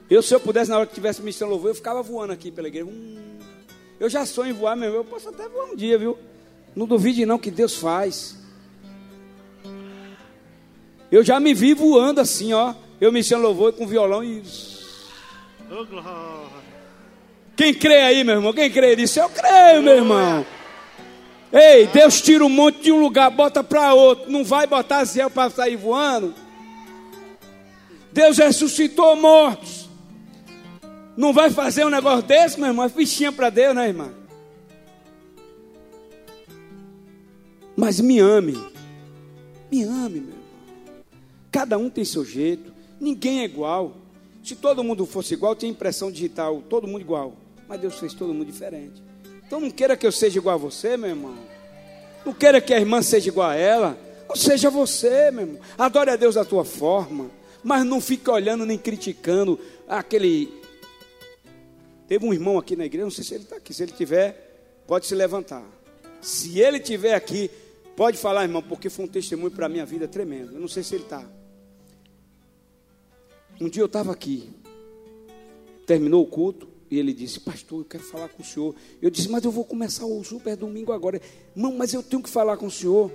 Eu, 0.10 0.22
se 0.22 0.36
eu 0.36 0.40
pudesse, 0.40 0.70
na 0.70 0.78
hora 0.78 0.86
que 0.86 0.94
tivesse 0.94 1.22
missão 1.22 1.50
louvor, 1.50 1.72
eu 1.72 1.76
ficava 1.76 2.04
voando 2.04 2.34
aqui 2.34 2.52
pela 2.52 2.68
igreja. 2.68 2.86
Hum, 2.86 3.40
eu 4.00 4.10
já 4.10 4.26
sonho 4.26 4.52
em 4.52 4.54
voar 4.54 4.76
mesmo. 4.76 4.98
Eu 4.98 5.06
posso 5.06 5.30
até 5.30 5.48
voar 5.48 5.72
um 5.72 5.76
dia, 5.76 5.98
viu? 5.98 6.18
Não 6.76 6.86
duvide 6.86 7.26
não 7.26 7.40
que 7.40 7.50
Deus 7.50 7.78
faz. 7.78 8.41
Eu 11.12 11.24
já 11.24 11.40
me 11.40 11.54
vi 11.54 11.74
voando 11.74 12.22
assim, 12.22 12.54
ó. 12.54 12.74
Eu 13.00 13.12
me 13.12 13.24
chamo 13.24 13.44
louvor 13.44 13.74
com 13.74 13.86
violão 13.86 14.24
e. 14.24 14.42
Quem 17.56 17.74
crê 17.74 18.02
aí, 18.02 18.24
meu 18.24 18.36
irmão? 18.36 18.54
Quem 18.54 18.72
crê 18.72 18.96
nisso? 18.96 19.20
Eu 19.20 19.30
creio, 19.30 19.84
meu 19.84 19.96
irmão. 19.96 20.46
Ei, 21.52 21.86
Deus 21.88 22.22
tira 22.22 22.46
um 22.46 22.50
monte 22.50 22.84
de 22.84 22.92
um 22.92 23.00
lugar, 23.02 23.30
bota 23.30 23.62
para 23.64 23.94
outro. 23.94 24.32
Não 24.32 24.44
vai 24.44 24.66
botar 24.66 25.04
Zé 25.04 25.28
para 25.28 25.50
sair 25.50 25.76
voando. 25.76 26.34
Deus 28.14 28.38
ressuscitou 28.38 29.16
mortos. 29.18 29.90
Não 31.18 31.34
vai 31.34 31.50
fazer 31.50 31.86
um 31.86 31.90
negócio 31.90 32.24
desse, 32.24 32.58
meu 32.58 32.70
irmão? 32.70 32.86
É 32.86 32.90
fichinha 32.90 33.32
para 33.32 33.50
Deus, 33.50 33.76
né, 33.76 33.90
irmã? 33.90 34.14
Mas 37.76 38.00
me 38.00 38.20
ame. 38.20 38.54
Me 39.70 39.84
ame, 39.84 40.20
meu 40.20 40.30
irmão. 40.30 40.41
Cada 41.52 41.78
um 41.78 41.90
tem 41.90 42.06
seu 42.06 42.24
jeito. 42.24 42.72
Ninguém 43.00 43.42
é 43.42 43.44
igual. 43.44 43.98
Se 44.44 44.56
todo 44.56 44.84
mundo 44.84 45.06
fosse 45.06 45.34
igual, 45.34 45.56
tinha 45.56 45.72
impressão 45.72 46.12
digital, 46.12 46.64
todo 46.70 46.88
mundo 46.88 47.02
igual. 47.02 47.34
Mas 47.68 47.82
Deus 47.82 48.00
fez 48.00 48.14
todo 48.14 48.34
mundo 48.34 48.46
diferente. 48.46 49.04
Então 49.46 49.60
não 49.60 49.70
queira 49.70 49.98
que 49.98 50.08
eu 50.08 50.12
seja 50.12 50.40
igual 50.40 50.56
a 50.56 50.58
você, 50.58 50.96
meu 50.96 51.10
irmão. 51.10 51.36
Não 52.26 52.34
queira 52.34 52.62
que 52.62 52.74
a 52.74 52.80
irmã 52.80 53.02
seja 53.02 53.30
igual 53.30 53.50
a 53.50 53.56
ela. 53.56 53.98
Não 54.30 54.36
seja 54.36 54.70
você, 54.70 55.30
meu 55.32 55.42
irmão. 55.46 55.62
Adore 55.78 56.12
a 56.12 56.16
Deus 56.16 56.36
da 56.36 56.46
tua 56.46 56.64
forma. 56.64 57.30
Mas 57.64 57.86
não 57.86 58.00
fique 58.00 58.30
olhando 58.30 58.66
nem 58.66 58.78
criticando 58.78 59.60
aquele 59.88 60.62
Teve 62.08 62.26
um 62.26 62.34
irmão 62.34 62.58
aqui 62.58 62.76
na 62.76 62.86
igreja, 62.86 63.06
não 63.06 63.12
sei 63.12 63.24
se 63.24 63.34
ele 63.36 63.44
está 63.44 63.56
aqui. 63.56 63.74
Se 63.74 63.84
ele 63.84 63.92
tiver, 63.92 64.84
pode 64.88 65.06
se 65.06 65.16
levantar. 65.16 65.64
Se 66.22 66.60
ele 66.60 66.80
tiver 66.80 67.14
aqui, 67.14 67.50
Pode 67.96 68.18
falar, 68.18 68.44
irmão, 68.44 68.64
porque 68.64 68.90
foi 68.90 69.06
um 69.06 69.08
testemunho 69.08 69.52
para 69.52 69.66
a 69.66 69.70
minha 69.70 69.86
vida 69.86 70.08
tremendo. 70.08 70.54
Eu 70.54 70.60
não 70.60 70.68
sei 70.68 70.82
se 70.84 70.96
ele 70.96 71.04
está. 71.04 71.24
Um 73.62 73.70
dia 73.70 73.84
eu 73.84 73.86
estava 73.86 74.12
aqui, 74.12 74.50
terminou 75.86 76.24
o 76.24 76.28
culto, 76.28 76.68
e 76.90 76.98
ele 76.98 77.14
disse: 77.14 77.40
Pastor, 77.40 77.82
eu 77.82 77.86
quero 77.86 78.04
falar 78.04 78.28
com 78.28 78.42
o 78.42 78.46
senhor. 78.46 78.76
Eu 79.00 79.12
disse: 79.12 79.30
Mas 79.30 79.46
eu 79.46 79.52
vou 79.52 79.64
começar 79.64 80.04
o 80.04 80.24
super 80.24 80.58
domingo 80.58 80.92
agora. 80.92 81.22
Não, 81.56 81.72
mas 81.78 81.94
eu 81.94 82.02
tenho 82.02 82.24
que 82.24 82.30
falar 82.30 82.58
com 82.58 82.66
o 82.66 82.72
senhor. 82.72 83.12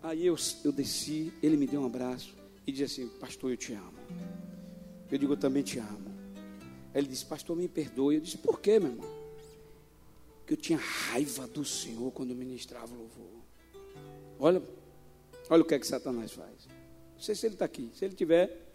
Aí 0.00 0.24
eu, 0.24 0.36
eu 0.64 0.70
desci, 0.70 1.32
ele 1.42 1.56
me 1.56 1.66
deu 1.66 1.80
um 1.80 1.86
abraço 1.86 2.32
e 2.64 2.70
disse 2.70 3.02
assim: 3.02 3.10
Pastor, 3.18 3.50
eu 3.50 3.56
te 3.56 3.72
amo. 3.72 3.98
Eu 5.10 5.18
digo: 5.18 5.32
Eu 5.32 5.36
também 5.36 5.64
te 5.64 5.80
amo. 5.80 6.14
Ele 6.94 7.08
disse: 7.08 7.26
Pastor, 7.26 7.56
me 7.56 7.66
perdoe. 7.66 8.14
Eu 8.14 8.20
disse: 8.20 8.38
Por 8.38 8.60
quê, 8.60 8.78
meu 8.78 8.92
irmão? 8.92 9.10
Que 10.46 10.52
eu 10.52 10.56
tinha 10.56 10.78
raiva 10.78 11.48
do 11.48 11.64
Senhor 11.64 12.12
quando 12.12 12.30
eu 12.30 12.36
ministrava 12.36 12.94
o 12.94 12.98
louvor. 12.98 13.26
Olha, 14.38 14.62
olha 15.50 15.62
o 15.62 15.64
que 15.64 15.74
é 15.74 15.78
que 15.80 15.86
Satanás 15.88 16.30
faz. 16.30 16.68
Não 17.16 17.20
sei 17.20 17.34
se 17.34 17.46
ele 17.46 17.56
está 17.56 17.64
aqui. 17.64 17.90
Se 17.94 18.04
ele 18.04 18.14
tiver, 18.14 18.65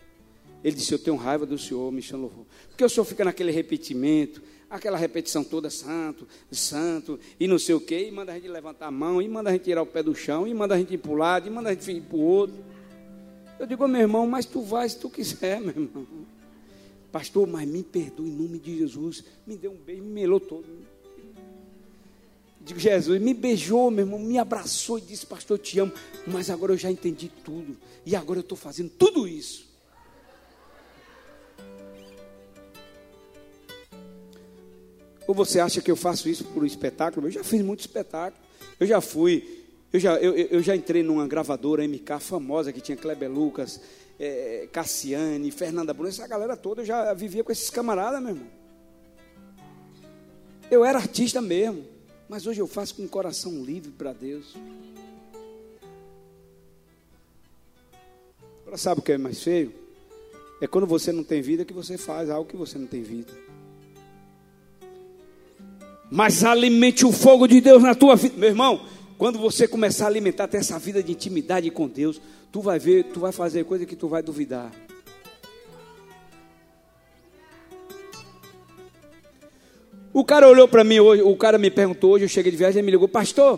ele 0.64 0.76
disse: 0.76 0.94
Eu 0.94 1.00
tenho 1.00 1.16
raiva 1.16 1.46
do 1.46 1.58
Senhor, 1.58 1.92
me 1.92 2.02
chama 2.02 2.24
louvor. 2.24 2.46
Porque 2.70 2.84
o 2.84 2.90
Senhor 2.90 3.06
fica 3.06 3.26
naquele 3.26 3.52
repetimento, 3.52 4.42
aquela 4.70 4.98
repetição 4.98 5.44
toda, 5.44 5.70
santo, 5.70 6.28
santo, 6.52 7.20
e 7.40 7.48
não 7.48 7.60
sei 7.60 7.76
o 7.76 7.82
quê, 7.82 8.08
e 8.08 8.12
manda 8.12 8.32
a 8.32 8.36
gente 8.36 8.48
levantar 8.48 8.88
a 8.88 8.92
mão, 8.92 9.22
e 9.22 9.28
manda 9.28 9.50
a 9.50 9.54
gente 9.54 9.64
tirar 9.64 9.82
o 9.82 9.86
pé 9.86 10.02
do 10.02 10.16
chão, 10.16 10.48
e 10.48 10.54
manda 10.54 10.76
a 10.76 10.78
gente 10.78 10.94
ir 10.94 10.98
para 10.98 11.12
o 11.12 11.16
lado, 11.16 11.48
e 11.48 11.50
manda 11.50 11.70
a 11.70 11.74
gente 11.74 11.92
ir 11.92 12.02
para 12.02 12.18
o 12.18 12.22
outro. 12.22 12.56
Eu 13.60 13.68
digo, 13.68 13.88
meu 13.88 14.02
irmão, 14.02 14.26
mas 14.26 14.46
tu 14.46 14.62
vai 14.62 14.88
se 14.88 14.98
tu 14.98 15.10
quiser, 15.10 15.60
meu 15.60 15.70
irmão. 15.70 16.08
Pastor, 17.12 17.46
mas 17.46 17.68
me 17.68 17.84
perdoe 17.84 18.28
em 18.28 18.32
nome 18.32 18.58
de 18.58 18.78
Jesus. 18.78 19.24
Me 19.46 19.58
deu 19.58 19.72
um 19.72 19.76
beijo, 19.76 20.02
me 20.02 20.10
melou 20.10 20.40
todo. 20.40 20.66
Digo, 22.62 22.80
Jesus, 22.80 23.22
me 23.22 23.34
beijou, 23.34 23.92
meu 23.92 24.06
irmão, 24.06 24.20
me 24.20 24.38
abraçou 24.38 24.98
e 24.98 25.02
disse, 25.02 25.26
pastor, 25.26 25.58
eu 25.58 25.64
te 25.64 25.80
amo. 25.80 25.92
Mas 26.26 26.50
agora 26.50 26.72
eu 26.72 26.78
já 26.78 26.90
entendi 26.90 27.30
tudo. 27.44 27.76
E 28.06 28.16
agora 28.16 28.40
eu 28.40 28.42
estou 28.42 28.58
fazendo 28.58 28.90
tudo 28.90 29.28
isso. 29.28 29.71
Ou 35.28 35.36
você 35.36 35.60
acha 35.60 35.82
que 35.82 35.92
eu 35.92 35.96
faço 35.96 36.28
isso 36.28 36.44
por 36.46 36.64
um 36.64 36.66
espetáculo? 36.66 37.28
Eu 37.28 37.32
já 37.32 37.44
fiz 37.44 37.62
muito 37.62 37.82
espetáculo. 37.82 38.42
Eu 38.80 38.88
já 38.88 39.00
fui, 39.00 39.64
eu 39.94 40.00
já, 40.00 40.16
eu, 40.16 40.34
eu 40.36 40.62
já 40.62 40.76
entrei 40.76 41.04
numa 41.04 41.28
gravadora 41.28 41.88
MK 41.88 42.20
famosa 42.20 42.74
que 42.74 42.82
tinha 42.82 42.98
Kleber 42.98 43.32
Lucas, 43.32 43.80
é, 44.20 44.68
Cassiane, 44.72 45.52
Fernanda 45.52 45.94
Bruno, 45.94 46.10
essa 46.10 46.28
galera 46.28 46.58
toda, 46.58 46.82
eu 46.82 46.86
já 46.86 47.14
vivia 47.14 47.44
com 47.44 47.52
esses 47.52 47.70
camaradas, 47.70 48.22
meu 48.22 48.32
irmão. 48.32 48.48
Eu 50.70 50.86
era 50.86 50.98
artista 50.98 51.42
mesmo. 51.42 51.86
Mas 52.32 52.48
hoje 52.48 52.62
eu 52.62 52.68
faço 52.68 52.96
com 52.96 53.04
o 53.04 53.10
coração 53.10 53.62
livre 53.62 53.92
para 53.92 54.14
Deus. 54.14 54.56
Agora 58.62 58.78
sabe 58.78 59.02
o 59.02 59.04
que 59.04 59.12
é 59.12 59.18
mais 59.18 59.44
feio? 59.44 59.74
É 60.62 60.66
quando 60.66 60.88
você 60.88 61.12
não 61.12 61.26
tem 61.26 61.42
vida 61.42 61.66
que 61.66 61.74
você 61.74 61.98
faz 61.98 62.30
algo 62.30 62.50
que 62.50 62.56
você 62.56 62.78
não 62.78 62.88
tem 62.88 63.04
vida. 63.04 63.34
Mas 66.12 66.44
alimente 66.44 67.06
o 67.06 67.12
fogo 67.14 67.48
de 67.48 67.62
Deus 67.62 67.82
na 67.82 67.96
tua 67.96 68.18
vida, 68.18 68.36
meu 68.38 68.50
irmão. 68.50 68.86
Quando 69.18 69.40
você 69.40 69.66
começar 69.66 70.06
a 70.06 70.08
alimentar 70.10 70.44
até 70.44 70.58
essa 70.58 70.78
vida 70.78 71.02
de 71.02 71.14
intimidade 71.14 71.72
com 71.72 71.88
Deus, 71.88 72.20
tu 72.52 72.60
vai 72.60 72.78
ver, 72.78 73.06
tu 73.06 73.22
vai 73.22 73.32
fazer 73.32 73.64
coisa 73.64 73.86
que 73.86 73.96
tu 73.96 74.10
vai 74.10 74.22
duvidar. 74.22 74.70
O 80.12 80.26
cara 80.26 80.50
olhou 80.50 80.68
para 80.68 80.84
mim 80.84 81.00
hoje, 81.00 81.22
o 81.22 81.38
cara 81.38 81.58
me 81.58 81.72
perguntou 81.72 82.12
hoje, 82.12 82.26
eu 82.26 82.30
cheguei 82.30 82.52
de 82.52 82.58
viagem, 82.58 82.80
ele 82.80 82.88
me 82.88 82.92
ligou, 82.92 83.08
pastor, 83.08 83.58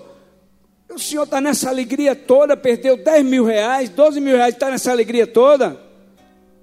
o 0.94 1.00
senhor 1.00 1.24
está 1.24 1.42
nessa 1.42 1.70
alegria 1.70 2.16
toda, 2.16 2.56
perdeu 2.56 2.96
10 2.96 3.26
mil 3.26 3.44
reais, 3.44 3.90
12 3.90 4.22
mil 4.22 4.36
reais, 4.36 4.54
está 4.54 4.70
nessa 4.70 4.92
alegria 4.92 5.26
toda? 5.26 5.82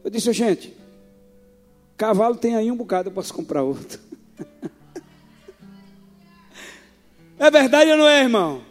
Eu 0.04 0.10
disse, 0.10 0.32
gente, 0.32 0.72
cavalo 1.96 2.36
tem 2.36 2.54
aí 2.54 2.70
um 2.70 2.76
bocado, 2.76 3.08
eu 3.08 3.12
posso 3.12 3.34
comprar 3.34 3.64
outro. 3.64 3.98
é 7.40 7.50
verdade 7.50 7.90
ou 7.90 7.96
não 7.96 8.06
é, 8.06 8.20
irmão? 8.20 8.62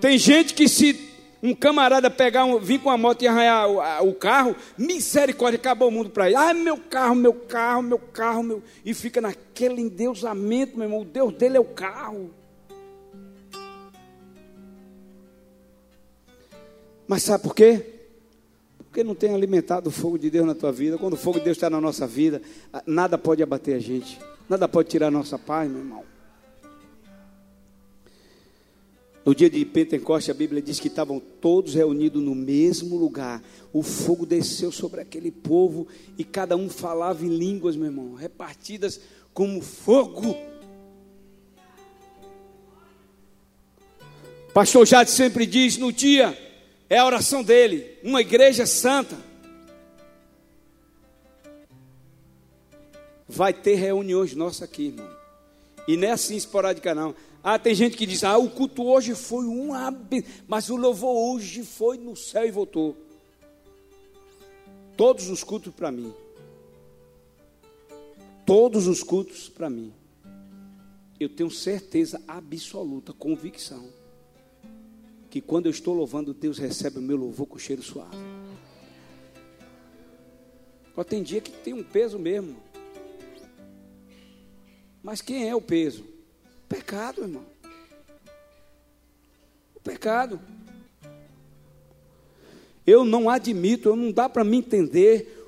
Tem 0.00 0.18
gente 0.18 0.54
que 0.54 0.68
se 0.68 1.12
um 1.42 1.54
camarada 1.54 2.08
pegar, 2.08 2.44
um, 2.44 2.58
vir 2.58 2.80
com 2.80 2.88
a 2.88 2.96
moto 2.96 3.22
e 3.22 3.28
arranhar 3.28 3.68
o, 3.68 3.80
a, 3.80 4.00
o 4.00 4.14
carro, 4.14 4.56
misericórdia, 4.78 5.58
acabou 5.58 5.88
o 5.88 5.90
mundo 5.92 6.08
para 6.08 6.28
ele. 6.28 6.36
Ai, 6.36 6.54
meu 6.54 6.78
carro, 6.78 7.14
meu 7.14 7.34
carro, 7.34 7.82
meu 7.82 7.98
carro, 7.98 8.42
meu. 8.42 8.62
E 8.84 8.94
fica 8.94 9.20
naquele 9.20 9.82
endeusamento, 9.82 10.76
meu 10.76 10.86
irmão. 10.86 11.02
O 11.02 11.04
Deus 11.04 11.34
dele 11.34 11.56
é 11.56 11.60
o 11.60 11.64
carro. 11.64 12.30
Mas 17.06 17.24
sabe 17.24 17.42
por 17.42 17.54
quê? 17.54 17.84
Porque 18.78 19.04
não 19.04 19.14
tem 19.14 19.34
alimentado 19.34 19.88
o 19.88 19.92
fogo 19.92 20.18
de 20.18 20.30
Deus 20.30 20.46
na 20.46 20.54
tua 20.54 20.72
vida. 20.72 20.96
Quando 20.96 21.14
o 21.14 21.18
fogo 21.18 21.38
de 21.38 21.44
Deus 21.44 21.56
está 21.56 21.68
na 21.68 21.80
nossa 21.80 22.06
vida, 22.06 22.40
nada 22.86 23.18
pode 23.18 23.42
abater 23.42 23.74
a 23.74 23.78
gente. 23.78 24.18
Nada 24.48 24.68
pode 24.68 24.88
tirar 24.88 25.08
a 25.08 25.10
nossa 25.10 25.38
paz, 25.38 25.68
meu 25.68 25.80
irmão. 25.80 26.11
No 29.24 29.34
dia 29.34 29.48
de 29.48 29.64
Pentecostes, 29.64 30.34
a 30.34 30.36
Bíblia 30.36 30.60
diz 30.60 30.80
que 30.80 30.88
estavam 30.88 31.20
todos 31.20 31.74
reunidos 31.74 32.20
no 32.20 32.34
mesmo 32.34 32.96
lugar. 32.96 33.40
O 33.72 33.82
fogo 33.82 34.26
desceu 34.26 34.72
sobre 34.72 35.00
aquele 35.00 35.30
povo 35.30 35.86
e 36.18 36.24
cada 36.24 36.56
um 36.56 36.68
falava 36.68 37.24
em 37.24 37.28
línguas, 37.28 37.76
meu 37.76 37.86
irmão, 37.86 38.14
repartidas 38.14 39.00
como 39.32 39.62
fogo. 39.62 40.36
Pastor 44.52 44.86
Jade 44.86 45.10
sempre 45.10 45.46
diz: 45.46 45.76
no 45.76 45.92
dia 45.92 46.36
é 46.90 46.98
a 46.98 47.06
oração 47.06 47.44
dele, 47.44 47.98
uma 48.02 48.20
igreja 48.20 48.66
santa. 48.66 49.16
Vai 53.28 53.54
ter 53.54 53.76
reuniões 53.76 54.34
nossas 54.34 54.62
aqui, 54.62 54.88
irmão. 54.88 55.08
E 55.88 55.96
não 55.96 56.08
é 56.08 56.10
assim 56.10 56.36
esporádica, 56.36 56.94
não. 56.94 57.14
Ah, 57.42 57.58
tem 57.58 57.74
gente 57.74 57.96
que 57.96 58.06
diz: 58.06 58.22
ah, 58.22 58.38
o 58.38 58.48
culto 58.48 58.84
hoje 58.84 59.14
foi 59.14 59.44
um 59.44 59.70
mas 60.46 60.70
o 60.70 60.76
louvor 60.76 61.34
hoje 61.34 61.64
foi 61.64 61.98
no 61.98 62.14
céu 62.14 62.46
e 62.46 62.50
voltou. 62.50 62.96
Todos 64.96 65.28
os 65.28 65.42
cultos 65.42 65.72
para 65.74 65.90
mim. 65.90 66.12
Todos 68.46 68.86
os 68.86 69.02
cultos 69.02 69.48
para 69.48 69.68
mim. 69.68 69.92
Eu 71.18 71.28
tenho 71.28 71.50
certeza 71.50 72.20
absoluta, 72.26 73.12
convicção, 73.12 73.88
que 75.30 75.40
quando 75.40 75.66
eu 75.66 75.70
estou 75.70 75.94
louvando, 75.94 76.34
Deus 76.34 76.58
recebe 76.58 76.98
o 76.98 77.02
meu 77.02 77.16
louvor 77.16 77.46
com 77.46 77.58
cheiro 77.58 77.82
suave. 77.82 78.16
Só 80.94 81.02
tem 81.02 81.22
dia 81.22 81.40
que 81.40 81.50
tem 81.50 81.72
um 81.72 81.82
peso 81.82 82.18
mesmo. 82.18 82.56
Mas 85.02 85.20
quem 85.20 85.48
é 85.48 85.54
o 85.54 85.60
peso? 85.60 86.04
Pecado, 86.72 87.22
irmão. 87.22 87.44
O 89.74 89.80
pecado. 89.80 90.40
Eu 92.86 93.04
não 93.04 93.28
admito, 93.28 93.90
eu 93.90 93.96
não 93.96 94.10
dá 94.10 94.28
para 94.28 94.42
me 94.42 94.56
entender 94.56 95.38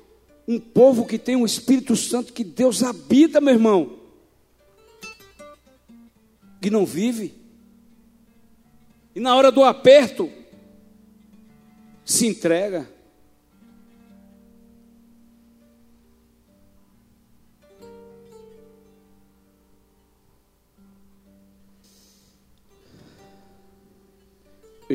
um 0.47 0.59
povo 0.59 1.05
que 1.05 1.17
tem 1.17 1.35
um 1.35 1.45
Espírito 1.45 1.95
Santo 1.95 2.31
que 2.31 2.43
Deus 2.43 2.83
habita, 2.83 3.41
meu 3.41 3.55
irmão, 3.55 3.99
que 6.61 6.69
não 6.69 6.85
vive. 6.85 7.33
E 9.15 9.19
na 9.19 9.35
hora 9.35 9.51
do 9.51 9.63
aperto 9.63 10.31
se 12.05 12.27
entrega. 12.27 12.94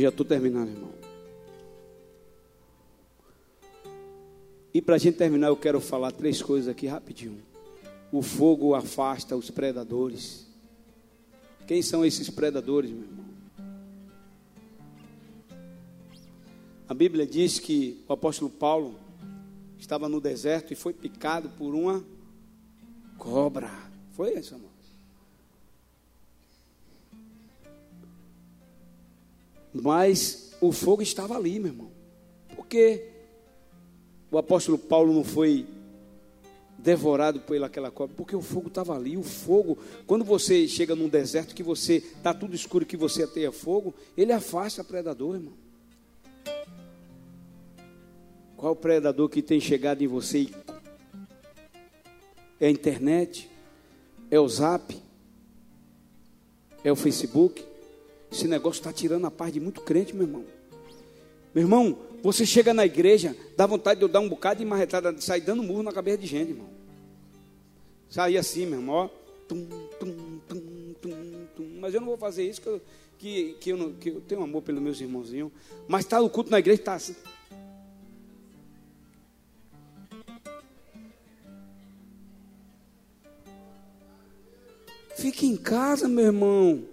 Eu 0.00 0.04
já 0.04 0.08
estou 0.08 0.24
terminando, 0.24 0.70
irmão. 0.70 0.94
E 4.72 4.80
para 4.80 4.94
a 4.94 4.98
gente 4.98 5.18
terminar, 5.18 5.48
eu 5.48 5.56
quero 5.58 5.78
falar 5.78 6.10
três 6.10 6.40
coisas 6.40 6.70
aqui 6.70 6.86
rapidinho. 6.86 7.42
O 8.10 8.22
fogo 8.22 8.74
afasta 8.74 9.36
os 9.36 9.50
predadores. 9.50 10.46
Quem 11.66 11.82
são 11.82 12.02
esses 12.02 12.30
predadores, 12.30 12.90
meu 12.90 13.02
irmão? 13.02 13.26
A 16.88 16.94
Bíblia 16.94 17.26
diz 17.26 17.58
que 17.58 18.02
o 18.08 18.14
apóstolo 18.14 18.50
Paulo 18.50 18.94
estava 19.78 20.08
no 20.08 20.18
deserto 20.18 20.72
e 20.72 20.76
foi 20.76 20.94
picado 20.94 21.50
por 21.50 21.74
uma 21.74 22.02
cobra. 23.18 23.70
Foi 24.12 24.32
isso, 24.32 24.54
irmão? 24.54 24.69
Mas 29.72 30.52
o 30.60 30.72
fogo 30.72 31.02
estava 31.02 31.36
ali, 31.36 31.58
meu 31.58 31.72
irmão. 31.72 31.90
Porque 32.54 33.08
o 34.30 34.38
apóstolo 34.38 34.78
Paulo 34.78 35.12
não 35.12 35.24
foi 35.24 35.66
devorado 36.78 37.40
pelaquela 37.40 37.90
cobra, 37.90 38.14
porque 38.16 38.34
o 38.34 38.40
fogo 38.40 38.68
estava 38.68 38.94
ali. 38.94 39.16
O 39.16 39.22
fogo, 39.22 39.78
quando 40.06 40.24
você 40.24 40.66
chega 40.66 40.94
num 40.94 41.08
deserto 41.08 41.54
que 41.54 41.62
você 41.62 41.96
está 41.96 42.32
tudo 42.32 42.54
escuro, 42.54 42.86
que 42.86 42.96
você 42.96 43.22
ateia 43.22 43.52
fogo, 43.52 43.94
ele 44.16 44.32
afasta 44.32 44.82
o 44.82 44.84
predador, 44.84 45.36
irmão. 45.36 45.54
Qual 48.56 48.76
predador 48.76 49.28
que 49.28 49.40
tem 49.40 49.60
chegado 49.60 50.02
em 50.02 50.06
você? 50.06 50.48
É 52.58 52.66
a 52.66 52.70
internet? 52.70 53.50
É 54.30 54.38
o 54.38 54.48
zap? 54.48 55.00
É 56.84 56.92
o 56.92 56.96
Facebook? 56.96 57.69
Esse 58.30 58.46
negócio 58.46 58.78
está 58.78 58.92
tirando 58.92 59.26
a 59.26 59.30
paz 59.30 59.52
de 59.52 59.60
muito 59.60 59.80
crente, 59.80 60.14
meu 60.14 60.26
irmão. 60.26 60.44
Meu 61.54 61.64
irmão, 61.64 61.98
você 62.22 62.46
chega 62.46 62.72
na 62.72 62.86
igreja, 62.86 63.36
dá 63.56 63.66
vontade 63.66 63.98
de 63.98 64.04
eu 64.04 64.08
dar 64.08 64.20
um 64.20 64.28
bocado 64.28 64.60
de 64.60 64.64
marretada, 64.64 65.12
de 65.12 65.22
sair 65.22 65.40
dando 65.40 65.62
murro 65.62 65.82
na 65.82 65.92
cabeça 65.92 66.18
de 66.18 66.26
gente, 66.26 66.50
irmão. 66.50 66.68
Sair 68.08 68.36
assim, 68.36 68.66
meu 68.66 68.78
irmão, 68.78 68.94
ó. 68.94 69.08
Tum, 69.48 69.66
tum, 69.98 70.40
tum, 70.48 70.94
tum, 71.00 71.46
tum. 71.56 71.78
Mas 71.80 71.92
eu 71.92 72.00
não 72.00 72.06
vou 72.06 72.16
fazer 72.16 72.48
isso, 72.48 72.60
que 72.60 72.68
eu, 72.68 72.80
que, 73.18 73.56
que 73.60 73.70
eu, 73.70 73.76
não, 73.76 73.92
que 73.94 74.10
eu 74.10 74.20
tenho 74.20 74.42
amor 74.42 74.62
pelos 74.62 74.80
meus 74.80 75.00
irmãozinhos. 75.00 75.50
Mas 75.88 76.04
está 76.04 76.20
o 76.20 76.30
culto 76.30 76.50
na 76.50 76.60
igreja, 76.60 76.80
está 76.80 76.94
assim. 76.94 77.16
Fique 85.16 85.46
em 85.46 85.56
casa, 85.56 86.08
meu 86.08 86.26
irmão. 86.26 86.84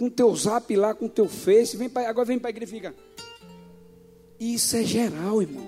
Com 0.00 0.08
teu 0.08 0.34
zap 0.34 0.74
lá, 0.74 0.94
com 0.94 1.06
teu 1.06 1.28
face. 1.28 1.76
Vem 1.76 1.90
pra, 1.90 2.08
agora 2.08 2.24
vem 2.24 2.38
para 2.38 2.48
a 2.48 2.52
igreja 2.52 2.72
e 2.72 2.74
fica. 2.74 2.94
Isso 4.40 4.74
é 4.74 4.82
geral, 4.82 5.42
irmão. 5.42 5.66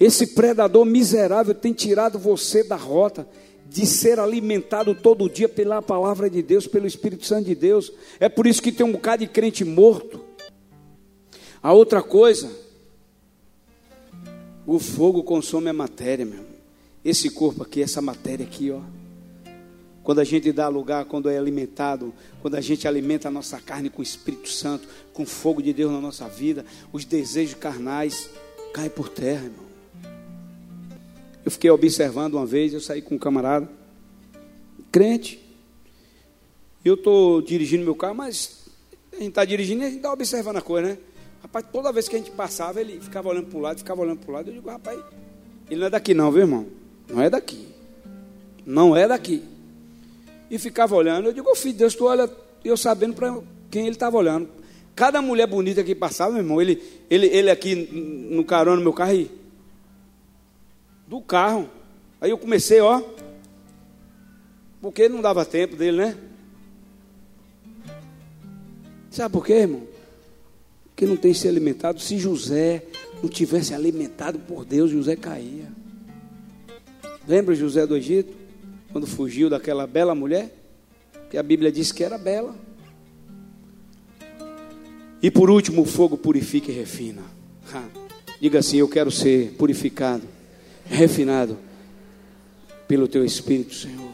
Esse 0.00 0.28
predador 0.28 0.86
miserável 0.86 1.54
tem 1.54 1.74
tirado 1.74 2.18
você 2.18 2.64
da 2.64 2.74
rota 2.76 3.28
de 3.68 3.84
ser 3.84 4.18
alimentado 4.18 4.94
todo 4.94 5.28
dia 5.28 5.46
pela 5.46 5.82
palavra 5.82 6.30
de 6.30 6.40
Deus, 6.40 6.66
pelo 6.66 6.86
Espírito 6.86 7.26
Santo 7.26 7.44
de 7.44 7.54
Deus. 7.54 7.92
É 8.18 8.30
por 8.30 8.46
isso 8.46 8.62
que 8.62 8.72
tem 8.72 8.86
um 8.86 8.92
bocado 8.92 9.26
de 9.26 9.30
crente 9.30 9.66
morto. 9.66 10.24
A 11.62 11.70
outra 11.70 12.02
coisa, 12.02 12.50
o 14.66 14.78
fogo 14.78 15.22
consome 15.22 15.68
a 15.68 15.74
matéria, 15.74 16.24
meu. 16.24 16.46
Esse 17.04 17.28
corpo 17.28 17.62
aqui, 17.62 17.82
essa 17.82 18.00
matéria 18.00 18.46
aqui, 18.46 18.70
ó. 18.70 18.80
Quando 20.08 20.20
a 20.20 20.24
gente 20.24 20.50
dá 20.52 20.68
lugar, 20.68 21.04
quando 21.04 21.28
é 21.28 21.36
alimentado, 21.36 22.14
quando 22.40 22.54
a 22.54 22.62
gente 22.62 22.88
alimenta 22.88 23.28
a 23.28 23.30
nossa 23.30 23.60
carne 23.60 23.90
com 23.90 24.00
o 24.00 24.02
Espírito 24.02 24.48
Santo, 24.48 24.88
com 25.12 25.24
o 25.24 25.26
fogo 25.26 25.60
de 25.60 25.70
Deus 25.70 25.92
na 25.92 26.00
nossa 26.00 26.26
vida, 26.26 26.64
os 26.90 27.04
desejos 27.04 27.56
carnais 27.56 28.30
caem 28.72 28.88
por 28.88 29.10
terra, 29.10 29.44
irmão. 29.44 29.66
Eu 31.44 31.50
fiquei 31.50 31.70
observando 31.70 32.36
uma 32.36 32.46
vez, 32.46 32.72
eu 32.72 32.80
saí 32.80 33.02
com 33.02 33.16
um 33.16 33.18
camarada, 33.18 33.68
crente. 34.90 35.44
Eu 36.82 36.94
estou 36.94 37.42
dirigindo 37.42 37.84
meu 37.84 37.94
carro, 37.94 38.14
mas 38.14 38.66
a 39.12 39.16
gente 39.16 39.28
está 39.28 39.44
dirigindo 39.44 39.82
e 39.82 39.84
a 39.84 39.88
gente 39.88 39.98
está 39.98 40.10
observando 40.10 40.56
a 40.56 40.62
coisa, 40.62 40.88
né? 40.88 40.98
Rapaz, 41.42 41.66
toda 41.70 41.92
vez 41.92 42.08
que 42.08 42.16
a 42.16 42.18
gente 42.18 42.30
passava, 42.30 42.80
ele 42.80 42.98
ficava 42.98 43.28
olhando 43.28 43.48
para 43.48 43.58
o 43.58 43.60
lado, 43.60 43.76
ficava 43.76 44.00
olhando 44.00 44.20
para 44.20 44.30
o 44.30 44.32
lado. 44.32 44.48
Eu 44.48 44.54
digo, 44.54 44.70
rapaz, 44.70 44.98
ele 45.68 45.80
não 45.80 45.86
é 45.86 45.90
daqui 45.90 46.14
não, 46.14 46.32
viu 46.32 46.40
irmão? 46.40 46.66
Não 47.06 47.20
é 47.20 47.28
daqui. 47.28 47.68
Não 48.64 48.96
é 48.96 49.06
daqui 49.06 49.57
e 50.50 50.58
ficava 50.58 50.94
olhando. 50.94 51.26
Eu 51.26 51.32
digo, 51.32 51.48
oh, 51.50 51.54
filho 51.54 51.72
de 51.72 51.78
Deus, 51.80 51.94
tu 51.94 52.06
olha, 52.06 52.30
eu 52.64 52.76
sabendo 52.76 53.14
para 53.14 53.38
quem 53.70 53.82
ele 53.82 53.92
estava 53.92 54.16
olhando. 54.16 54.48
Cada 54.94 55.22
mulher 55.22 55.46
bonita 55.46 55.84
que 55.84 55.94
passava, 55.94 56.32
meu 56.32 56.42
irmão, 56.42 56.60
ele, 56.60 56.82
ele, 57.08 57.26
ele 57.26 57.50
aqui 57.50 57.74
no 57.74 58.44
carona 58.44 58.76
no 58.76 58.82
meu 58.82 58.92
carro 58.92 59.10
aí. 59.10 59.30
Do 61.06 61.20
carro. 61.20 61.68
Aí 62.20 62.30
eu 62.30 62.38
comecei, 62.38 62.80
ó. 62.80 63.02
Porque 64.80 65.08
não 65.08 65.20
dava 65.20 65.44
tempo 65.44 65.76
dele, 65.76 65.98
né? 65.98 66.16
Sabe 69.10 69.32
por 69.32 69.44
quê, 69.44 69.54
irmão? 69.54 69.82
Porque 70.86 71.06
não 71.06 71.16
tem 71.16 71.32
se 71.32 71.46
alimentado. 71.46 72.00
Se 72.00 72.18
José 72.18 72.84
não 73.22 73.28
tivesse 73.28 73.72
alimentado 73.72 74.38
por 74.38 74.64
Deus, 74.64 74.90
José 74.90 75.16
caía. 75.16 75.66
Lembra 77.26 77.54
José 77.54 77.86
do 77.86 77.96
Egito? 77.96 78.37
Quando 78.92 79.06
fugiu 79.06 79.50
daquela 79.50 79.86
bela 79.86 80.14
mulher, 80.14 80.54
que 81.30 81.36
a 81.36 81.42
Bíblia 81.42 81.70
diz 81.70 81.92
que 81.92 82.02
era 82.02 82.16
bela. 82.16 82.56
E 85.22 85.30
por 85.30 85.50
último, 85.50 85.82
o 85.82 85.86
fogo 85.86 86.16
purifica 86.16 86.70
e 86.70 86.74
refina. 86.74 87.22
Ha. 87.72 87.84
Diga 88.40 88.60
assim: 88.60 88.76
Eu 88.78 88.88
quero 88.88 89.10
ser 89.10 89.52
purificado, 89.58 90.22
refinado 90.86 91.58
pelo 92.86 93.08
Teu 93.08 93.24
Espírito, 93.24 93.74
Senhor. 93.74 94.07